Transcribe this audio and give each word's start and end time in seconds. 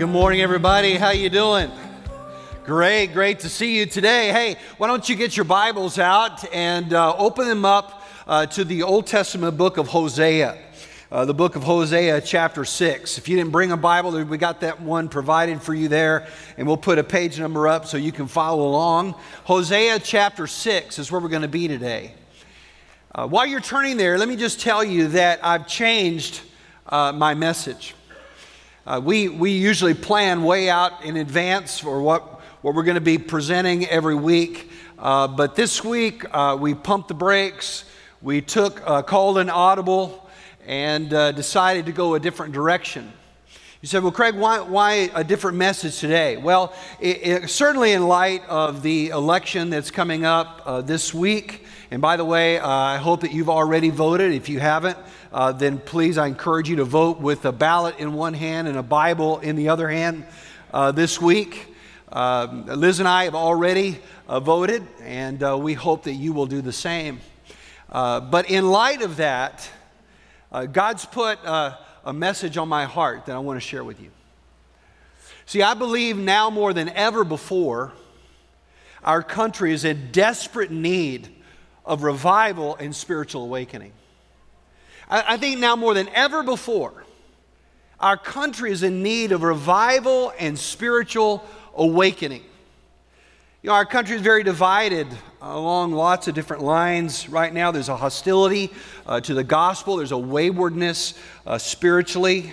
Good 0.00 0.08
morning, 0.08 0.40
everybody. 0.40 0.94
How 0.94 1.10
you 1.10 1.28
doing? 1.28 1.70
Great, 2.64 3.08
great 3.08 3.40
to 3.40 3.50
see 3.50 3.76
you 3.76 3.84
today. 3.84 4.32
Hey, 4.32 4.56
why 4.78 4.86
don't 4.86 5.06
you 5.06 5.14
get 5.14 5.36
your 5.36 5.44
Bibles 5.44 5.98
out 5.98 6.42
and 6.54 6.94
uh, 6.94 7.14
open 7.18 7.46
them 7.46 7.66
up 7.66 8.02
uh, 8.26 8.46
to 8.46 8.64
the 8.64 8.82
Old 8.82 9.06
Testament 9.06 9.58
book 9.58 9.76
of 9.76 9.88
Hosea. 9.88 10.56
Uh, 11.12 11.26
the 11.26 11.34
book 11.34 11.54
of 11.54 11.64
Hosea, 11.64 12.22
chapter 12.22 12.64
6. 12.64 13.18
If 13.18 13.28
you 13.28 13.36
didn't 13.36 13.52
bring 13.52 13.72
a 13.72 13.76
Bible, 13.76 14.24
we 14.24 14.38
got 14.38 14.62
that 14.62 14.80
one 14.80 15.10
provided 15.10 15.60
for 15.60 15.74
you 15.74 15.88
there, 15.88 16.26
and 16.56 16.66
we'll 16.66 16.78
put 16.78 16.98
a 16.98 17.04
page 17.04 17.38
number 17.38 17.68
up 17.68 17.84
so 17.84 17.98
you 17.98 18.10
can 18.10 18.26
follow 18.26 18.68
along. 18.68 19.16
Hosea, 19.44 19.98
chapter 19.98 20.46
6 20.46 20.98
is 20.98 21.12
where 21.12 21.20
we're 21.20 21.28
going 21.28 21.42
to 21.42 21.46
be 21.46 21.68
today. 21.68 22.14
Uh, 23.14 23.28
while 23.28 23.44
you're 23.44 23.60
turning 23.60 23.98
there, 23.98 24.16
let 24.16 24.30
me 24.30 24.36
just 24.36 24.60
tell 24.60 24.82
you 24.82 25.08
that 25.08 25.44
I've 25.44 25.66
changed 25.66 26.40
uh, 26.86 27.12
my 27.12 27.34
message. 27.34 27.94
Uh, 28.86 28.98
we, 29.04 29.28
we 29.28 29.50
usually 29.50 29.92
plan 29.92 30.42
way 30.42 30.70
out 30.70 31.04
in 31.04 31.18
advance 31.18 31.78
for 31.78 32.00
what, 32.00 32.40
what 32.62 32.74
we're 32.74 32.82
going 32.82 32.94
to 32.94 33.00
be 33.00 33.18
presenting 33.18 33.86
every 33.86 34.14
week. 34.14 34.70
Uh, 34.98 35.28
but 35.28 35.54
this 35.54 35.84
week, 35.84 36.24
uh, 36.32 36.56
we 36.58 36.74
pumped 36.74 37.08
the 37.08 37.14
brakes. 37.14 37.84
We 38.22 38.40
took, 38.40 38.82
uh, 38.88 39.02
called 39.02 39.36
an 39.36 39.50
audible, 39.50 40.26
and 40.66 41.12
uh, 41.12 41.32
decided 41.32 41.84
to 41.86 41.92
go 41.92 42.14
a 42.14 42.20
different 42.20 42.54
direction. 42.54 43.12
You 43.82 43.86
said, 43.86 44.02
well, 44.02 44.12
Craig, 44.12 44.34
why, 44.34 44.60
why 44.60 45.10
a 45.14 45.24
different 45.24 45.58
message 45.58 45.98
today? 45.98 46.38
Well, 46.38 46.72
it, 47.00 47.26
it, 47.26 47.50
certainly 47.50 47.92
in 47.92 48.08
light 48.08 48.42
of 48.48 48.82
the 48.82 49.08
election 49.08 49.68
that's 49.68 49.90
coming 49.90 50.24
up 50.24 50.62
uh, 50.64 50.80
this 50.80 51.12
week. 51.12 51.66
And 51.92 52.00
by 52.00 52.16
the 52.16 52.24
way, 52.24 52.58
uh, 52.60 52.68
I 52.68 52.98
hope 52.98 53.22
that 53.22 53.32
you've 53.32 53.48
already 53.48 53.90
voted. 53.90 54.32
If 54.32 54.48
you 54.48 54.60
haven't, 54.60 54.96
uh, 55.32 55.50
then 55.50 55.78
please, 55.78 56.18
I 56.18 56.28
encourage 56.28 56.68
you 56.68 56.76
to 56.76 56.84
vote 56.84 57.18
with 57.18 57.44
a 57.44 57.50
ballot 57.50 57.98
in 57.98 58.12
one 58.12 58.32
hand 58.32 58.68
and 58.68 58.78
a 58.78 58.82
Bible 58.82 59.40
in 59.40 59.56
the 59.56 59.70
other 59.70 59.88
hand 59.88 60.24
uh, 60.72 60.92
this 60.92 61.20
week. 61.20 61.74
Um, 62.12 62.66
Liz 62.66 63.00
and 63.00 63.08
I 63.08 63.24
have 63.24 63.34
already 63.34 63.98
uh, 64.28 64.38
voted, 64.38 64.86
and 65.02 65.40
we 65.60 65.74
hope 65.74 66.04
that 66.04 66.12
you 66.12 66.32
will 66.32 66.46
do 66.46 66.60
the 66.60 66.72
same. 66.72 67.20
but 67.90 68.48
in 68.48 68.70
light 68.70 69.02
of 69.02 69.16
that, 69.16 69.68
uh, 70.52 70.66
God's 70.66 71.04
put 71.06 71.44
uh, 71.44 71.76
a 72.04 72.12
message 72.12 72.56
on 72.56 72.68
my 72.68 72.84
heart 72.84 73.26
that 73.26 73.34
I 73.34 73.40
want 73.40 73.56
to 73.56 73.66
share 73.66 73.82
with 73.82 74.00
you. 74.00 74.10
See, 75.44 75.60
I 75.60 75.74
believe 75.74 76.16
now 76.16 76.50
more 76.50 76.72
than 76.72 76.88
ever 76.90 77.24
before, 77.24 77.92
our 79.02 79.24
country 79.24 79.72
is 79.72 79.84
in 79.84 80.12
desperate 80.12 80.70
need 80.70 81.28
of 81.84 82.02
revival 82.02 82.76
and 82.76 82.94
spiritual 82.94 83.44
awakening. 83.44 83.92
I, 85.08 85.34
I 85.34 85.36
think 85.36 85.58
now 85.58 85.76
more 85.76 85.94
than 85.94 86.08
ever 86.10 86.42
before, 86.42 87.04
our 87.98 88.16
country 88.16 88.72
is 88.72 88.82
in 88.82 89.02
need 89.02 89.32
of 89.32 89.42
revival 89.42 90.32
and 90.38 90.58
spiritual 90.58 91.44
awakening. 91.74 92.42
You 93.62 93.68
know, 93.68 93.74
our 93.74 93.84
country 93.84 94.16
is 94.16 94.22
very 94.22 94.42
divided 94.42 95.06
along 95.42 95.92
lots 95.92 96.26
of 96.28 96.34
different 96.34 96.62
lines 96.62 97.28
right 97.28 97.52
now. 97.52 97.70
There's 97.70 97.90
a 97.90 97.96
hostility 97.96 98.70
uh, 99.04 99.20
to 99.20 99.34
the 99.34 99.44
gospel, 99.44 99.96
there's 99.96 100.12
a 100.12 100.18
waywardness 100.18 101.14
uh, 101.46 101.58
spiritually. 101.58 102.52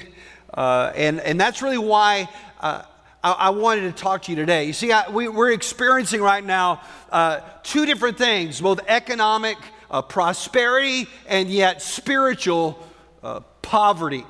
Uh, 0.54 0.92
and, 0.96 1.22
and 1.22 1.40
that's 1.40 1.62
really 1.62 1.78
why 1.78 2.28
uh, 2.60 2.82
I, 3.24 3.32
I, 3.32 3.50
wanted 3.50 3.82
to 3.82 3.92
talk 3.92 4.24
to 4.24 4.32
you 4.32 4.36
today. 4.36 4.66
You 4.66 4.74
see, 4.74 4.92
I, 4.92 5.10
we, 5.10 5.28
are 5.28 5.52
experiencing 5.52 6.22
right 6.22 6.44
now 6.44 6.82
uh, 7.12 7.42
two 7.64 7.86
different 7.86 8.18
things 8.18 8.62
both 8.62 8.80
economic 8.88 9.58
uh, 9.90 10.02
prosperity 10.02 11.08
and 11.28 11.50
yet 11.50 11.82
spiritual 11.82 12.84
poverty. 13.62 14.26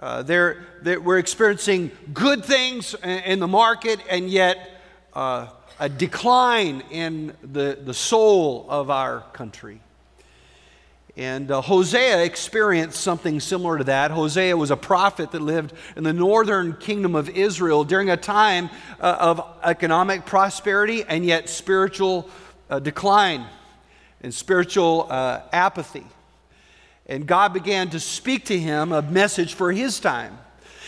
They're, 0.00 0.64
they're, 0.82 1.00
we're 1.00 1.18
experiencing 1.18 1.90
good 2.12 2.44
things 2.44 2.94
in, 3.02 3.08
in 3.10 3.38
the 3.40 3.48
market, 3.48 4.00
and 4.08 4.30
yet 4.30 4.74
uh, 5.14 5.48
a 5.78 5.88
decline 5.88 6.82
in 6.90 7.34
the, 7.42 7.78
the 7.82 7.94
soul 7.94 8.66
of 8.68 8.90
our 8.90 9.20
country. 9.32 9.80
And 11.16 11.50
uh, 11.50 11.60
Hosea 11.60 12.24
experienced 12.24 13.00
something 13.00 13.38
similar 13.38 13.78
to 13.78 13.84
that. 13.84 14.10
Hosea 14.10 14.56
was 14.56 14.72
a 14.72 14.76
prophet 14.76 15.30
that 15.30 15.42
lived 15.42 15.72
in 15.94 16.02
the 16.02 16.12
northern 16.12 16.74
kingdom 16.76 17.14
of 17.14 17.28
Israel 17.28 17.84
during 17.84 18.10
a 18.10 18.16
time 18.16 18.68
uh, 19.00 19.16
of 19.20 19.46
economic 19.62 20.26
prosperity 20.26 21.04
and 21.04 21.24
yet 21.24 21.48
spiritual 21.48 22.28
uh, 22.68 22.80
decline 22.80 23.46
and 24.22 24.34
spiritual 24.34 25.06
uh, 25.08 25.42
apathy. 25.52 26.04
And 27.06 27.26
God 27.26 27.52
began 27.52 27.90
to 27.90 28.00
speak 28.00 28.46
to 28.46 28.58
him 28.58 28.90
a 28.90 29.02
message 29.02 29.54
for 29.54 29.70
his 29.70 30.00
time. 30.00 30.36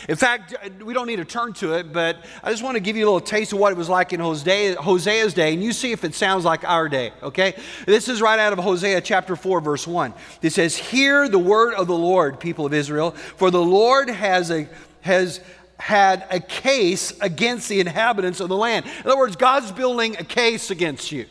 In 0.09 0.17
fact, 0.17 0.55
we 0.83 0.95
don't 0.95 1.07
need 1.07 1.17
to 1.17 1.25
turn 1.25 1.53
to 1.55 1.75
it, 1.75 1.93
but 1.93 2.25
I 2.43 2.51
just 2.51 2.63
want 2.63 2.77
to 2.77 2.81
give 2.81 2.97
you 2.97 3.05
a 3.05 3.09
little 3.09 3.21
taste 3.21 3.53
of 3.53 3.59
what 3.59 3.73
it 3.73 3.77
was 3.77 3.89
like 3.89 4.13
in 4.13 4.21
Hosea's 4.21 5.35
day, 5.35 5.53
and 5.53 5.63
you 5.63 5.73
see 5.73 5.93
if 5.93 6.05
it 6.05 6.15
sounds 6.15 6.45
like 6.45 6.65
our 6.65 6.89
day, 6.89 7.13
okay? 7.23 7.55
This 7.87 8.09
is 8.09 8.21
right 8.21 8.39
out 8.39 8.53
of 8.53 8.59
Hosea 8.59 9.01
chapter 9.01 9.37
4, 9.37 9.61
verse 9.61 9.87
1. 9.87 10.15
It 10.43 10.51
says, 10.51 10.77
Hear 10.77 11.29
the 11.29 11.39
word 11.39 11.75
of 11.75 11.87
the 11.87 11.97
Lord, 11.97 12.41
people 12.41 12.67
of 12.67 12.75
Israel, 12.75 13.13
for 13.13 13.51
the 13.51 13.63
Lord 13.63 14.09
has, 14.09 14.51
a, 14.51 14.69
has 15.01 15.41
had 15.79 16.27
a 16.31 16.41
case 16.41 17.19
against 17.21 17.69
the 17.69 17.81
inhabitants 17.81 18.41
of 18.41 18.49
the 18.49 18.57
land. 18.57 18.87
In 18.87 19.07
other 19.07 19.19
words, 19.19 19.37
God's 19.37 19.73
building 19.73 20.17
a 20.17 20.25
case 20.25 20.71
against 20.71 21.13
you. 21.13 21.27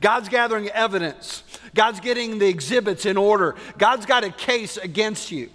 God's 0.00 0.28
gathering 0.28 0.68
evidence. 0.70 1.42
God's 1.74 2.00
getting 2.00 2.38
the 2.38 2.48
exhibits 2.48 3.06
in 3.06 3.16
order. 3.16 3.54
God's 3.78 4.06
got 4.06 4.24
a 4.24 4.30
case 4.30 4.76
against 4.76 5.30
you. 5.30 5.50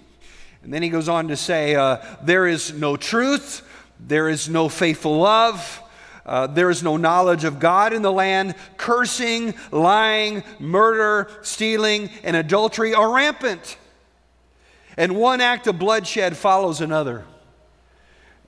And 0.64 0.74
then 0.74 0.84
he 0.84 0.90
goes 0.90 1.10
on 1.10 1.30
to 1.30 1.36
say, 1.36 1.76
uh, 1.76 1.98
There 2.24 2.48
is 2.48 2.74
no 2.74 2.98
truth, 2.98 3.62
there 4.00 4.30
is 4.30 4.50
no 4.50 4.70
faithful 4.70 5.20
love. 5.20 5.84
Uh, 6.26 6.46
there 6.46 6.70
is 6.70 6.84
no 6.84 6.96
knowledge 6.96 7.44
of 7.44 7.60
God 7.60 7.92
in 7.92 8.04
the 8.04 8.12
land. 8.12 8.54
Cursing, 8.78 9.56
lying, 9.72 10.44
murder, 10.60 11.28
stealing, 11.42 12.12
and 12.24 12.36
adultery 12.36 12.94
are 12.94 13.12
rampant. 13.12 13.78
And 14.96 15.16
one 15.16 15.42
act 15.42 15.66
of 15.66 15.80
bloodshed 15.80 16.38
follows 16.38 16.82
another. 16.82 17.26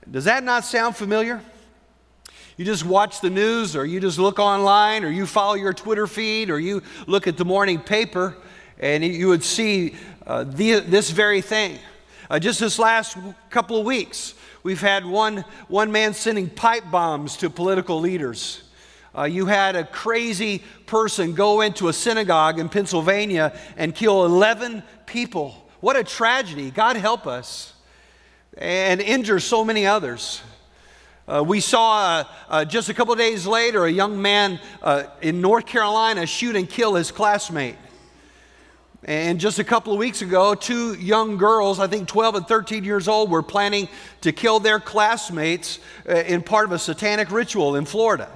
Does 0.08 0.26
that 0.26 0.44
not 0.44 0.64
sound 0.64 0.94
familiar? 0.94 1.40
You 2.56 2.64
just 2.64 2.84
watch 2.84 3.20
the 3.20 3.30
news, 3.30 3.74
or 3.74 3.84
you 3.84 3.98
just 3.98 4.18
look 4.18 4.38
online, 4.38 5.04
or 5.04 5.08
you 5.08 5.26
follow 5.26 5.54
your 5.54 5.72
Twitter 5.72 6.06
feed, 6.06 6.50
or 6.50 6.60
you 6.60 6.82
look 7.08 7.26
at 7.26 7.36
the 7.36 7.44
morning 7.44 7.80
paper, 7.80 8.36
and 8.78 9.02
you 9.04 9.26
would 9.28 9.42
see 9.42 9.96
uh, 10.26 10.44
the, 10.44 10.80
this 10.80 11.10
very 11.10 11.40
thing. 11.40 11.78
Uh, 12.32 12.38
just 12.38 12.60
this 12.60 12.78
last 12.78 13.18
couple 13.50 13.78
of 13.78 13.84
weeks, 13.84 14.32
we've 14.62 14.80
had 14.80 15.04
one, 15.04 15.44
one 15.68 15.92
man 15.92 16.14
sending 16.14 16.48
pipe 16.48 16.90
bombs 16.90 17.36
to 17.36 17.50
political 17.50 18.00
leaders. 18.00 18.62
Uh, 19.14 19.24
you 19.24 19.44
had 19.44 19.76
a 19.76 19.84
crazy 19.84 20.62
person 20.86 21.34
go 21.34 21.60
into 21.60 21.88
a 21.88 21.92
synagogue 21.92 22.58
in 22.58 22.70
Pennsylvania 22.70 23.54
and 23.76 23.94
kill 23.94 24.24
11 24.24 24.82
people. 25.04 25.68
What 25.80 25.94
a 25.94 26.02
tragedy. 26.02 26.70
God 26.70 26.96
help 26.96 27.26
us. 27.26 27.74
And 28.56 29.02
injure 29.02 29.38
so 29.38 29.62
many 29.62 29.86
others. 29.86 30.40
Uh, 31.28 31.44
we 31.46 31.60
saw 31.60 31.98
uh, 31.98 32.24
uh, 32.48 32.64
just 32.64 32.88
a 32.88 32.94
couple 32.94 33.14
days 33.14 33.46
later 33.46 33.84
a 33.84 33.92
young 33.92 34.22
man 34.22 34.58
uh, 34.80 35.02
in 35.20 35.42
North 35.42 35.66
Carolina 35.66 36.24
shoot 36.24 36.56
and 36.56 36.66
kill 36.66 36.94
his 36.94 37.10
classmate. 37.10 37.76
And 39.04 39.40
just 39.40 39.58
a 39.58 39.64
couple 39.64 39.92
of 39.92 39.98
weeks 39.98 40.22
ago, 40.22 40.54
two 40.54 40.94
young 40.94 41.36
girls, 41.36 41.80
I 41.80 41.88
think 41.88 42.06
12 42.06 42.34
and 42.36 42.46
13 42.46 42.84
years 42.84 43.08
old, 43.08 43.30
were 43.30 43.42
planning 43.42 43.88
to 44.20 44.30
kill 44.30 44.60
their 44.60 44.78
classmates 44.78 45.80
uh, 46.08 46.14
in 46.14 46.42
part 46.42 46.66
of 46.66 46.72
a 46.72 46.78
satanic 46.78 47.32
ritual 47.32 47.74
in 47.74 47.84
Florida. 47.84 48.30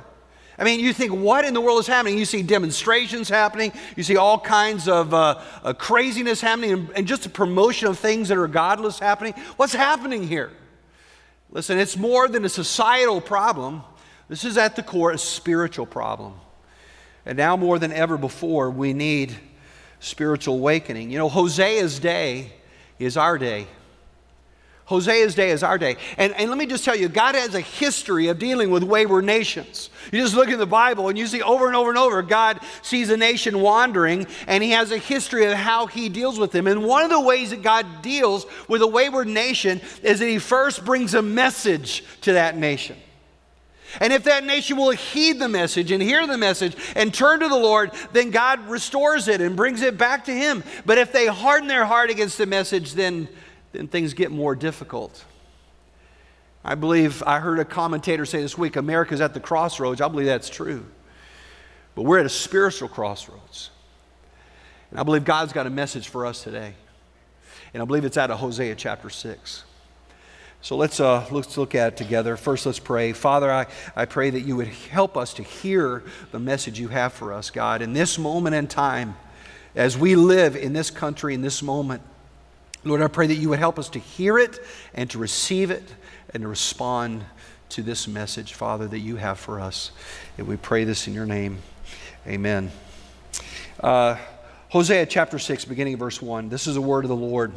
I 0.59 0.65
mean, 0.65 0.81
you 0.81 0.93
think, 0.93 1.13
what 1.13 1.45
in 1.45 1.55
the 1.55 1.61
world 1.61 1.79
is 1.79 1.87
happening? 1.87 2.19
You 2.19 2.25
see 2.25 2.43
demonstrations 2.43 3.29
happening, 3.29 3.73
you 3.95 4.03
see 4.03 4.17
all 4.17 4.41
kinds 4.41 4.89
of 4.89 5.15
uh, 5.15 5.41
uh, 5.63 5.73
craziness 5.75 6.41
happening, 6.41 6.73
and, 6.73 6.91
and 6.97 7.07
just 7.07 7.27
a 7.27 7.31
promotion 7.31 7.87
of 7.87 7.99
things 7.99 8.29
that 8.29 8.39
are 8.39 8.49
godless 8.49 8.99
happening. 8.99 9.35
What's 9.57 9.75
happening 9.75 10.27
here? 10.27 10.51
Listen, 11.51 11.79
it's 11.79 11.97
more 11.97 12.27
than 12.27 12.45
a 12.45 12.49
societal 12.49 13.21
problem. 13.21 13.83
This 14.29 14.45
is 14.45 14.59
at 14.59 14.75
the 14.75 14.83
core 14.83 15.13
a 15.13 15.19
spiritual 15.19 15.87
problem. 15.87 16.35
And 17.25 17.37
now 17.39 17.57
more 17.57 17.79
than 17.79 17.93
ever 17.93 18.19
before, 18.19 18.71
we 18.71 18.93
need 18.93 19.37
spiritual 20.07 20.55
awakening. 20.55 21.11
You 21.11 21.19
know, 21.19 21.29
Hosea's 21.29 21.99
day 21.99 22.53
is 22.99 23.17
our 23.17 23.39
day. 23.39 23.67
Hosea's 24.89 25.35
day 25.35 25.51
is 25.51 25.65
our 25.65 25.79
day. 25.79 25.97
And, 26.17 26.33
and 26.35 26.49
let 26.49 26.57
me 26.57 26.67
just 26.67 26.85
tell 26.85 26.95
you, 26.95 27.09
God 27.09 27.35
has 27.35 27.57
a 27.57 27.61
history 27.61 28.29
of 28.29 28.39
dealing 28.39 28.71
with 28.71 28.85
wayward 28.85 29.25
nations. 29.25 29.91
You 30.13 30.23
just 30.23 30.37
look 30.37 30.49
in 30.49 30.61
the 30.61 30.67
Bible 30.67 31.09
and 31.09 31.19
you 31.19 31.27
see 31.27 31.43
over 31.43 31.67
and 31.67 31.75
over 31.75 31.89
and 31.89 31.99
over, 31.99 32.23
God 32.23 32.61
sees 32.83 33.11
a 33.11 33.17
nation 33.17 33.61
wandering 33.61 34.29
and 34.47 34.63
he 34.63 34.71
has 34.71 34.93
a 34.93 34.99
history 34.99 35.45
of 35.47 35.55
how 35.55 35.89
he 35.89 36.09
deals 36.09 36.39
with 36.39 36.53
them. 36.53 36.69
And 36.69 36.85
one 36.85 37.03
of 37.03 37.11
the 37.11 37.21
ways 37.21 37.51
that 37.51 37.63
God 37.63 37.85
deals 38.01 38.47
with 38.69 38.81
a 38.83 38.87
wayward 38.87 39.27
nation 39.27 39.81
is 40.05 40.21
that 40.21 40.29
he 40.29 40.39
first 40.39 40.85
brings 40.85 41.15
a 41.15 41.23
message 41.23 42.05
to 42.21 42.35
that 42.35 42.57
nation. 42.57 42.97
And 44.01 44.13
if 44.13 44.25
that 44.25 44.45
nation 44.45 44.77
will 44.77 44.91
heed 44.91 45.39
the 45.39 45.49
message 45.49 45.91
and 45.91 46.03
hear 46.03 46.27
the 46.27 46.39
message 46.39 46.77
and 46.95 47.13
turn 47.13 47.41
to 47.41 47.49
the 47.49 47.57
Lord, 47.57 47.93
then 48.13 48.31
God 48.31 48.69
restores 48.69 49.29
it 49.29 49.41
and 49.41 49.57
brings 49.57 49.83
it 49.83 49.97
back 49.99 50.25
to 50.27 50.33
Him. 50.33 50.63
But 50.85 50.99
if 50.99 51.13
they 51.13 51.27
harden 51.27 51.69
their 51.69 51.85
heart 51.85 52.11
against 52.11 52.39
the 52.39 52.47
message, 52.47 52.95
then, 52.95 53.29
then 53.73 53.89
things 53.89 54.15
get 54.15 54.31
more 54.31 54.55
difficult. 54.55 55.25
I 56.65 56.75
believe 56.75 57.23
I 57.25 57.39
heard 57.39 57.61
a 57.61 57.65
commentator 57.65 58.27
say 58.27 58.43
this 58.43 58.59
week 58.59 58.77
America's 58.77 59.21
at 59.21 59.35
the 59.35 59.41
crossroads. 59.41 60.01
I 60.01 60.09
believe 60.09 60.27
that's 60.27 60.51
true. 60.51 60.85
But 61.95 62.03
we're 62.03 62.19
at 62.19 62.27
a 62.27 62.31
spiritual 62.31 62.89
crossroads. 62.89 63.71
And 64.91 65.01
I 65.01 65.03
believe 65.03 65.25
God's 65.25 65.53
got 65.53 65.67
a 65.67 65.71
message 65.71 66.09
for 66.09 66.27
us 66.27 66.43
today. 66.43 66.75
And 67.73 67.83
I 67.83 67.87
believe 67.87 68.05
it's 68.05 68.17
out 68.17 68.31
of 68.31 68.39
Hosea 68.39 68.75
chapter 68.75 69.11
6. 69.11 69.65
So 70.63 70.77
let's, 70.77 70.99
uh, 70.99 71.27
let's 71.31 71.57
look 71.57 71.75
at 71.75 71.93
it 71.93 71.97
together. 71.97 72.37
First, 72.37 72.67
let's 72.67 72.79
pray. 72.79 73.13
Father, 73.13 73.53
I, 73.53 73.67
I 73.95 74.05
pray 74.05 74.31
that 74.31 74.41
you 74.41 74.57
would 74.57 74.67
help 74.67 75.17
us 75.17 75.35
to 75.35 75.43
hear 75.43 76.03
the 76.33 76.39
message 76.41 76.81
you 76.81 76.89
have 76.89 77.13
for 77.13 77.33
us, 77.33 77.51
God, 77.51 77.83
in 77.83 77.93
this 77.93 78.19
moment 78.19 78.57
in 78.57 78.67
time, 78.67 79.17
as 79.75 79.97
we 79.97 80.17
live 80.17 80.57
in 80.57 80.73
this 80.73 80.91
country, 80.91 81.35
in 81.35 81.43
this 81.43 81.63
moment. 81.63 82.03
Lord, 82.85 83.03
I 83.03 83.09
pray 83.09 83.27
that 83.27 83.35
you 83.35 83.49
would 83.51 83.59
help 83.59 83.79
us 83.79 83.89
to 83.91 83.99
hear 83.99 84.39
it 84.39 84.59
and 84.95 85.11
to 85.11 85.19
receive 85.19 85.71
it 85.71 85.95
and 86.33 86.43
to 86.43 86.49
respond 86.49 87.25
to 87.71 87.83
this 87.83 88.07
message, 88.09 88.55
Father, 88.55 88.87
that 88.89 89.01
you 89.01 89.17
have 89.17 89.39
for 89.39 89.61
us. 89.61 89.91
And 90.39 90.47
we 90.47 90.57
pray 90.57 90.85
this 90.85 91.07
in 91.07 91.15
your 91.15 91.27
name. 91.27 91.59
Amen. 92.27 92.71
Uh, 93.81 94.17
Hosea 94.71 95.07
chapter 95.07 95.39
6, 95.39 95.65
beginning 95.65 95.97
verse 95.97 96.21
1. 96.21 96.49
This 96.49 96.67
is 96.67 96.77
a 96.77 96.81
word 96.81 97.05
of 97.05 97.09
the 97.09 97.17
Lord. 97.17 97.53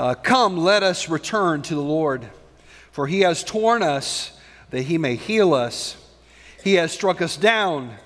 Uh, 0.00 0.14
Come, 0.14 0.56
let 0.56 0.82
us 0.82 1.10
return 1.10 1.60
to 1.60 1.74
the 1.74 1.82
Lord, 1.82 2.26
for 2.90 3.06
he 3.06 3.20
has 3.20 3.44
torn 3.44 3.82
us 3.82 4.32
that 4.70 4.84
he 4.84 4.96
may 4.96 5.14
heal 5.14 5.52
us. 5.52 5.94
He 6.64 6.76
has 6.76 6.90
struck 6.90 7.20
us 7.20 7.36
down, 7.36 7.96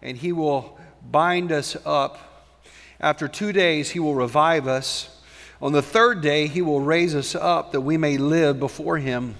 and 0.00 0.16
he 0.16 0.30
will 0.30 0.78
bind 1.10 1.50
us 1.50 1.76
up. 1.84 2.54
After 3.00 3.26
two 3.26 3.50
days, 3.50 3.90
he 3.90 3.98
will 3.98 4.14
revive 4.14 4.68
us. 4.68 5.20
On 5.60 5.72
the 5.72 5.82
third 5.82 6.20
day, 6.20 6.46
he 6.46 6.62
will 6.62 6.78
raise 6.78 7.16
us 7.16 7.34
up 7.34 7.72
that 7.72 7.80
we 7.80 7.96
may 7.96 8.16
live 8.16 8.60
before 8.60 8.98
him. 8.98 9.34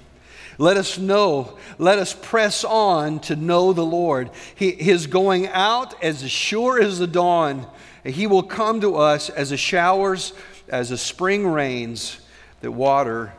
Let 0.59 0.77
us 0.77 0.99
know, 0.99 1.59
let 1.79 2.01
us 2.01 2.13
press 2.13 2.65
on 2.65 3.21
to 3.21 3.37
know 3.37 3.73
the 3.73 3.87
Lord. 3.87 4.31
He, 4.57 4.73
his 4.73 5.07
going 5.07 5.47
out 5.47 5.95
as 6.03 6.29
sure 6.29 6.83
as 6.83 6.99
the 6.99 7.07
dawn. 7.07 7.69
He 8.03 8.27
will 8.27 8.43
come 8.43 8.81
to 8.81 8.97
us 8.97 9.29
as 9.29 9.51
the 9.51 9.57
showers, 9.57 10.33
as 10.71 10.89
the 10.89 10.99
spring 10.99 11.47
rains 11.47 12.21
that 12.63 12.71
water 12.71 13.33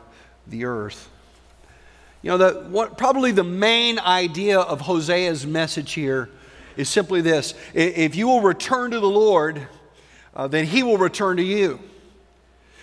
the 0.46 0.64
earth. 0.64 1.08
You 2.22 2.30
know, 2.30 2.38
the, 2.38 2.60
what, 2.68 2.96
probably 2.96 3.32
the 3.32 3.44
main 3.44 3.98
idea 3.98 4.60
of 4.60 4.80
Hosea's 4.80 5.44
message 5.44 5.92
here 5.92 6.28
is 6.76 6.88
simply 6.88 7.20
this 7.20 7.54
if 7.74 8.14
you 8.14 8.28
will 8.28 8.40
return 8.40 8.92
to 8.92 9.00
the 9.00 9.08
Lord, 9.08 9.66
uh, 10.34 10.46
then 10.46 10.66
he 10.66 10.82
will 10.82 10.98
return 10.98 11.38
to 11.38 11.42
you. 11.42 11.80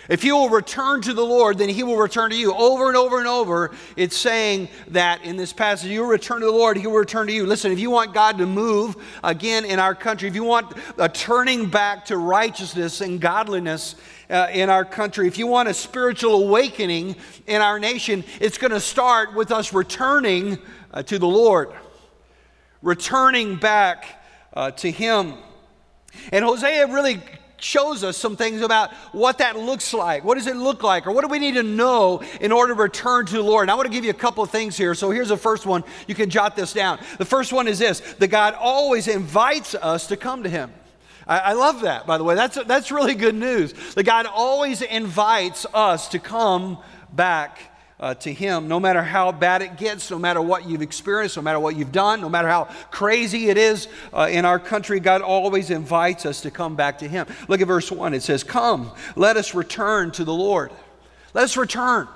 If 0.08 0.24
you 0.24 0.34
will 0.34 0.48
return 0.48 1.02
to 1.02 1.12
the 1.12 1.24
Lord, 1.24 1.58
then 1.58 1.68
he 1.68 1.82
will 1.82 1.96
return 1.96 2.30
to 2.30 2.36
you. 2.36 2.52
Over 2.52 2.88
and 2.88 2.96
over 2.96 3.18
and 3.18 3.28
over, 3.28 3.70
it's 3.96 4.16
saying 4.16 4.68
that 4.88 5.22
in 5.22 5.36
this 5.36 5.52
passage, 5.52 5.90
you 5.90 6.00
will 6.00 6.08
return 6.08 6.40
to 6.40 6.46
the 6.46 6.52
Lord, 6.52 6.76
he 6.76 6.86
will 6.86 6.96
return 6.96 7.26
to 7.26 7.32
you. 7.32 7.46
Listen, 7.46 7.70
if 7.70 7.78
you 7.78 7.90
want 7.90 8.14
God 8.14 8.38
to 8.38 8.46
move 8.46 8.96
again 9.22 9.64
in 9.64 9.78
our 9.78 9.94
country, 9.94 10.28
if 10.28 10.34
you 10.34 10.42
want 10.42 10.76
a 10.98 11.08
turning 11.08 11.68
back 11.68 12.06
to 12.06 12.16
righteousness 12.16 13.00
and 13.00 13.20
godliness 13.20 13.94
uh, 14.30 14.48
in 14.52 14.70
our 14.70 14.84
country, 14.84 15.28
if 15.28 15.38
you 15.38 15.46
want 15.46 15.68
a 15.68 15.74
spiritual 15.74 16.42
awakening 16.44 17.14
in 17.46 17.60
our 17.60 17.78
nation, 17.78 18.24
it's 18.40 18.58
going 18.58 18.72
to 18.72 18.80
start 18.80 19.34
with 19.34 19.52
us 19.52 19.72
returning 19.72 20.58
uh, 20.92 21.02
to 21.04 21.18
the 21.18 21.28
Lord, 21.28 21.70
returning 22.82 23.56
back 23.56 24.06
uh, 24.54 24.70
to 24.72 24.90
him. 24.90 25.34
And 26.32 26.44
Hosea 26.44 26.88
really 26.88 27.20
shows 27.60 28.04
us 28.04 28.16
some 28.16 28.36
things 28.36 28.62
about 28.62 28.92
what 29.12 29.38
that 29.38 29.58
looks 29.58 29.92
like. 29.94 30.24
What 30.24 30.36
does 30.36 30.46
it 30.46 30.56
look 30.56 30.82
like? 30.82 31.06
Or 31.06 31.12
what 31.12 31.22
do 31.22 31.28
we 31.28 31.38
need 31.38 31.54
to 31.54 31.62
know 31.62 32.22
in 32.40 32.52
order 32.52 32.74
to 32.74 32.80
return 32.80 33.26
to 33.26 33.32
the 33.32 33.42
Lord? 33.42 33.64
And 33.64 33.70
I 33.70 33.74
want 33.74 33.86
to 33.86 33.92
give 33.92 34.04
you 34.04 34.10
a 34.10 34.14
couple 34.14 34.42
of 34.42 34.50
things 34.50 34.76
here. 34.76 34.94
So 34.94 35.10
here's 35.10 35.28
the 35.28 35.36
first 35.36 35.66
one. 35.66 35.84
You 36.06 36.14
can 36.14 36.30
jot 36.30 36.56
this 36.56 36.72
down. 36.72 36.98
The 37.18 37.24
first 37.24 37.52
one 37.52 37.68
is 37.68 37.78
this 37.78 38.00
that 38.00 38.28
God 38.28 38.54
always 38.54 39.08
invites 39.08 39.74
us 39.74 40.08
to 40.08 40.16
come 40.16 40.42
to 40.42 40.48
Him. 40.48 40.72
I, 41.26 41.52
love 41.52 41.82
that, 41.82 42.08
by 42.08 42.18
the 42.18 42.24
way. 42.24 42.34
That's, 42.34 42.60
that's 42.64 42.90
really 42.90 43.14
good 43.14 43.36
news. 43.36 43.72
That 43.94 44.02
God 44.02 44.26
always 44.26 44.82
invites 44.82 45.64
us 45.72 46.08
to 46.08 46.18
come 46.18 46.78
back 47.12 47.60
uh, 48.00 48.14
to 48.14 48.32
Him, 48.32 48.66
no 48.66 48.80
matter 48.80 49.02
how 49.02 49.30
bad 49.30 49.62
it 49.62 49.76
gets, 49.76 50.10
no 50.10 50.18
matter 50.18 50.40
what 50.40 50.68
you've 50.68 50.82
experienced, 50.82 51.36
no 51.36 51.42
matter 51.42 51.60
what 51.60 51.76
you've 51.76 51.92
done, 51.92 52.22
no 52.22 52.30
matter 52.30 52.48
how 52.48 52.64
crazy 52.90 53.50
it 53.50 53.58
is 53.58 53.88
uh, 54.12 54.28
in 54.30 54.44
our 54.44 54.58
country, 54.58 54.98
God 54.98 55.20
always 55.20 55.70
invites 55.70 56.24
us 56.24 56.40
to 56.40 56.50
come 56.50 56.76
back 56.76 56.98
to 56.98 57.08
Him. 57.08 57.26
Look 57.46 57.60
at 57.60 57.66
verse 57.66 57.92
1. 57.92 58.14
It 58.14 58.22
says, 58.22 58.42
Come, 58.42 58.90
let 59.16 59.36
us 59.36 59.54
return 59.54 60.10
to 60.12 60.24
the 60.24 60.32
Lord. 60.32 60.72
Let 61.34 61.44
us 61.44 61.56
return. 61.56 62.08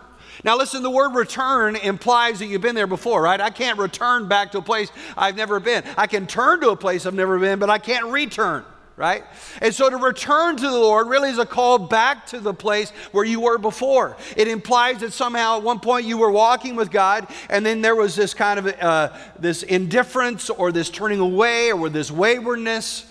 Now, 0.42 0.56
listen, 0.56 0.82
the 0.82 0.90
word 0.90 1.14
return 1.14 1.76
implies 1.76 2.40
that 2.40 2.46
you've 2.46 2.62
been 2.62 2.74
there 2.74 2.88
before, 2.88 3.22
right? 3.22 3.40
I 3.40 3.50
can't 3.50 3.78
return 3.78 4.26
back 4.26 4.52
to 4.52 4.58
a 4.58 4.62
place 4.62 4.90
I've 5.16 5.36
never 5.36 5.60
been. 5.60 5.84
I 5.96 6.06
can 6.06 6.26
turn 6.26 6.60
to 6.62 6.70
a 6.70 6.76
place 6.76 7.06
I've 7.06 7.14
never 7.14 7.38
been, 7.38 7.58
but 7.58 7.70
I 7.70 7.78
can't 7.78 8.06
return 8.06 8.64
right? 8.96 9.24
And 9.60 9.74
so 9.74 9.90
to 9.90 9.96
return 9.96 10.56
to 10.56 10.62
the 10.62 10.70
Lord 10.70 11.08
really 11.08 11.30
is 11.30 11.38
a 11.38 11.46
call 11.46 11.78
back 11.78 12.26
to 12.26 12.40
the 12.40 12.54
place 12.54 12.90
where 13.12 13.24
you 13.24 13.40
were 13.40 13.58
before. 13.58 14.16
It 14.36 14.48
implies 14.48 15.00
that 15.00 15.12
somehow 15.12 15.58
at 15.58 15.62
one 15.62 15.80
point 15.80 16.06
you 16.06 16.16
were 16.16 16.30
walking 16.30 16.76
with 16.76 16.90
God, 16.90 17.26
and 17.50 17.64
then 17.66 17.82
there 17.82 17.96
was 17.96 18.14
this 18.14 18.34
kind 18.34 18.58
of 18.58 18.66
uh, 18.80 19.16
this 19.38 19.62
indifference 19.62 20.50
or 20.50 20.70
this 20.70 20.90
turning 20.90 21.20
away 21.20 21.72
or 21.72 21.88
this 21.88 22.10
waywardness. 22.10 23.06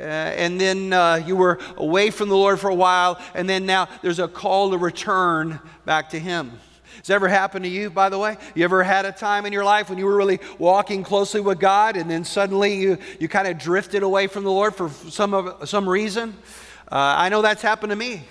Uh, 0.00 0.02
and 0.02 0.60
then 0.60 0.92
uh, 0.92 1.16
you 1.26 1.34
were 1.34 1.58
away 1.76 2.10
from 2.10 2.28
the 2.28 2.36
Lord 2.36 2.60
for 2.60 2.70
a 2.70 2.74
while, 2.74 3.20
and 3.34 3.48
then 3.48 3.66
now 3.66 3.88
there's 4.00 4.20
a 4.20 4.28
call 4.28 4.70
to 4.70 4.78
return 4.78 5.58
back 5.84 6.10
to 6.10 6.20
Him. 6.20 6.52
Has 7.08 7.14
ever 7.14 7.28
happened 7.28 7.64
to 7.64 7.70
you, 7.70 7.88
by 7.88 8.10
the 8.10 8.18
way? 8.18 8.36
You 8.54 8.64
ever 8.64 8.82
had 8.82 9.06
a 9.06 9.12
time 9.12 9.46
in 9.46 9.52
your 9.54 9.64
life 9.64 9.88
when 9.88 9.96
you 9.96 10.04
were 10.04 10.14
really 10.14 10.40
walking 10.58 11.02
closely 11.02 11.40
with 11.40 11.58
God 11.58 11.96
and 11.96 12.10
then 12.10 12.22
suddenly 12.22 12.74
you, 12.74 12.98
you 13.18 13.28
kind 13.28 13.48
of 13.48 13.56
drifted 13.56 14.02
away 14.02 14.26
from 14.26 14.44
the 14.44 14.50
Lord 14.50 14.74
for 14.74 14.90
some, 14.90 15.32
of, 15.32 15.66
some 15.66 15.88
reason? 15.88 16.36
Uh, 16.92 17.14
I 17.16 17.30
know 17.30 17.40
that's 17.40 17.62
happened 17.62 17.92
to 17.92 17.96
me. 17.96 18.24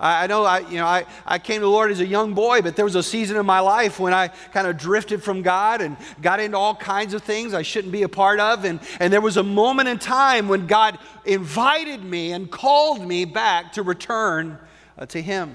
I, 0.00 0.26
know 0.26 0.42
I, 0.42 0.58
you 0.68 0.78
know, 0.78 0.86
I, 0.86 1.06
I 1.24 1.38
came 1.38 1.60
to 1.60 1.66
the 1.66 1.70
Lord 1.70 1.92
as 1.92 2.00
a 2.00 2.06
young 2.06 2.34
boy, 2.34 2.60
but 2.60 2.74
there 2.74 2.84
was 2.84 2.96
a 2.96 3.04
season 3.04 3.36
in 3.36 3.46
my 3.46 3.60
life 3.60 4.00
when 4.00 4.12
I 4.12 4.28
kind 4.52 4.66
of 4.66 4.76
drifted 4.76 5.22
from 5.22 5.42
God 5.42 5.80
and 5.80 5.96
got 6.20 6.40
into 6.40 6.58
all 6.58 6.74
kinds 6.74 7.14
of 7.14 7.22
things 7.22 7.54
I 7.54 7.62
shouldn't 7.62 7.92
be 7.92 8.02
a 8.02 8.08
part 8.08 8.40
of. 8.40 8.64
And, 8.64 8.80
and 8.98 9.12
there 9.12 9.20
was 9.20 9.36
a 9.36 9.44
moment 9.44 9.90
in 9.90 10.00
time 10.00 10.48
when 10.48 10.66
God 10.66 10.98
invited 11.24 12.02
me 12.02 12.32
and 12.32 12.50
called 12.50 13.00
me 13.06 13.26
back 13.26 13.74
to 13.74 13.84
return 13.84 14.58
uh, 14.98 15.06
to 15.06 15.22
Him. 15.22 15.54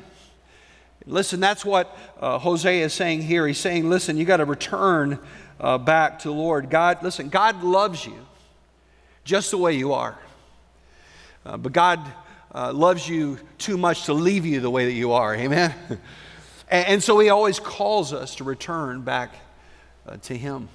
Listen, 1.06 1.40
that's 1.40 1.66
what 1.66 1.98
uh, 2.20 2.40
Hosea 2.40 2.86
is 2.86 2.94
saying 2.94 3.24
here. 3.24 3.46
He's 3.46 3.58
saying, 3.58 3.90
listen, 3.90 4.18
you 4.18 4.26
got 4.26 4.38
to 4.38 4.46
return 4.46 5.20
uh, 5.60 5.78
back 5.78 6.20
to 6.20 6.30
the 6.30 6.34
Lord. 6.34 6.70
God, 6.70 7.04
listen, 7.04 7.30
God 7.30 7.64
loves 7.64 8.06
you 8.06 8.16
just 9.26 9.52
the 9.52 9.58
way 9.58 9.74
you 9.74 9.94
are. 9.94 10.18
Uh, 11.46 11.58
but 11.58 11.74
God 11.74 12.00
uh, 12.54 12.72
loves 12.72 13.08
you 13.08 13.38
too 13.58 13.78
much 13.78 14.06
to 14.06 14.14
leave 14.14 14.46
you 14.46 14.60
the 14.60 14.70
way 14.70 14.86
that 14.86 14.94
you 14.94 15.12
are. 15.12 15.36
Amen? 15.36 15.74
and, 16.70 16.88
and, 16.88 17.04
so 17.04 17.20
He 17.20 17.30
always 17.30 17.60
calls 17.60 18.14
us 18.14 18.36
to 18.36 18.44
return 18.44 19.02
back 19.02 19.34
uh, 20.08 20.18
to 20.18 20.38
Him. 20.38 20.70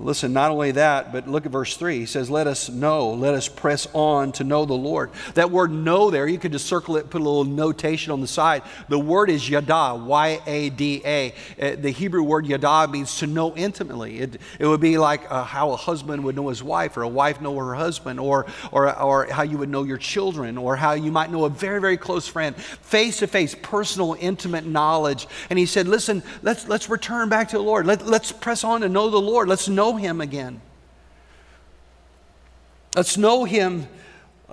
Listen, 0.00 0.32
not 0.32 0.50
only 0.50 0.72
that, 0.72 1.12
but 1.12 1.28
look 1.28 1.46
at 1.46 1.52
verse 1.52 1.76
3. 1.76 2.00
He 2.00 2.06
says, 2.06 2.28
Let 2.28 2.48
us 2.48 2.68
know, 2.68 3.12
let 3.12 3.32
us 3.32 3.46
press 3.46 3.86
on 3.92 4.32
to 4.32 4.42
know 4.42 4.64
the 4.64 4.74
Lord. 4.74 5.12
That 5.34 5.52
word 5.52 5.70
know 5.70 6.10
there, 6.10 6.26
you 6.26 6.36
could 6.36 6.50
just 6.50 6.66
circle 6.66 6.96
it, 6.96 7.10
put 7.10 7.20
a 7.20 7.24
little 7.24 7.44
notation 7.44 8.10
on 8.10 8.20
the 8.20 8.26
side. 8.26 8.64
The 8.88 8.98
word 8.98 9.30
is 9.30 9.48
yada, 9.48 9.94
Y 9.94 10.40
A 10.46 10.70
D 10.70 11.00
A. 11.04 11.32
Uh, 11.60 11.76
the 11.76 11.90
Hebrew 11.90 12.24
word 12.24 12.44
yada 12.44 12.90
means 12.90 13.18
to 13.18 13.28
know 13.28 13.54
intimately. 13.54 14.18
It, 14.18 14.40
it 14.58 14.66
would 14.66 14.80
be 14.80 14.98
like 14.98 15.30
uh, 15.30 15.44
how 15.44 15.70
a 15.70 15.76
husband 15.76 16.24
would 16.24 16.34
know 16.34 16.48
his 16.48 16.60
wife, 16.60 16.96
or 16.96 17.02
a 17.02 17.08
wife 17.08 17.40
know 17.40 17.56
her 17.56 17.76
husband, 17.76 18.18
or, 18.18 18.46
or, 18.72 18.98
or 18.98 19.26
how 19.26 19.44
you 19.44 19.58
would 19.58 19.68
know 19.68 19.84
your 19.84 19.98
children, 19.98 20.58
or 20.58 20.74
how 20.74 20.94
you 20.94 21.12
might 21.12 21.30
know 21.30 21.44
a 21.44 21.50
very, 21.50 21.80
very 21.80 21.96
close 21.96 22.26
friend. 22.26 22.56
Face 22.56 23.18
to 23.18 23.28
face, 23.28 23.54
personal, 23.62 24.16
intimate 24.18 24.66
knowledge. 24.66 25.28
And 25.50 25.58
he 25.58 25.66
said, 25.66 25.86
Listen, 25.86 26.24
let's, 26.42 26.66
let's 26.66 26.88
return 26.88 27.28
back 27.28 27.50
to 27.50 27.58
the 27.58 27.62
Lord. 27.62 27.86
Let, 27.86 28.04
let's 28.04 28.32
press 28.32 28.64
on 28.64 28.80
to 28.80 28.88
know 28.88 29.08
the 29.08 29.20
Lord. 29.20 29.48
Let's 29.48 29.68
know 29.68 29.83
know 29.84 29.96
Him 29.96 30.20
again. 30.22 30.62
Let's 32.96 33.18
know 33.18 33.44
Him 33.44 33.86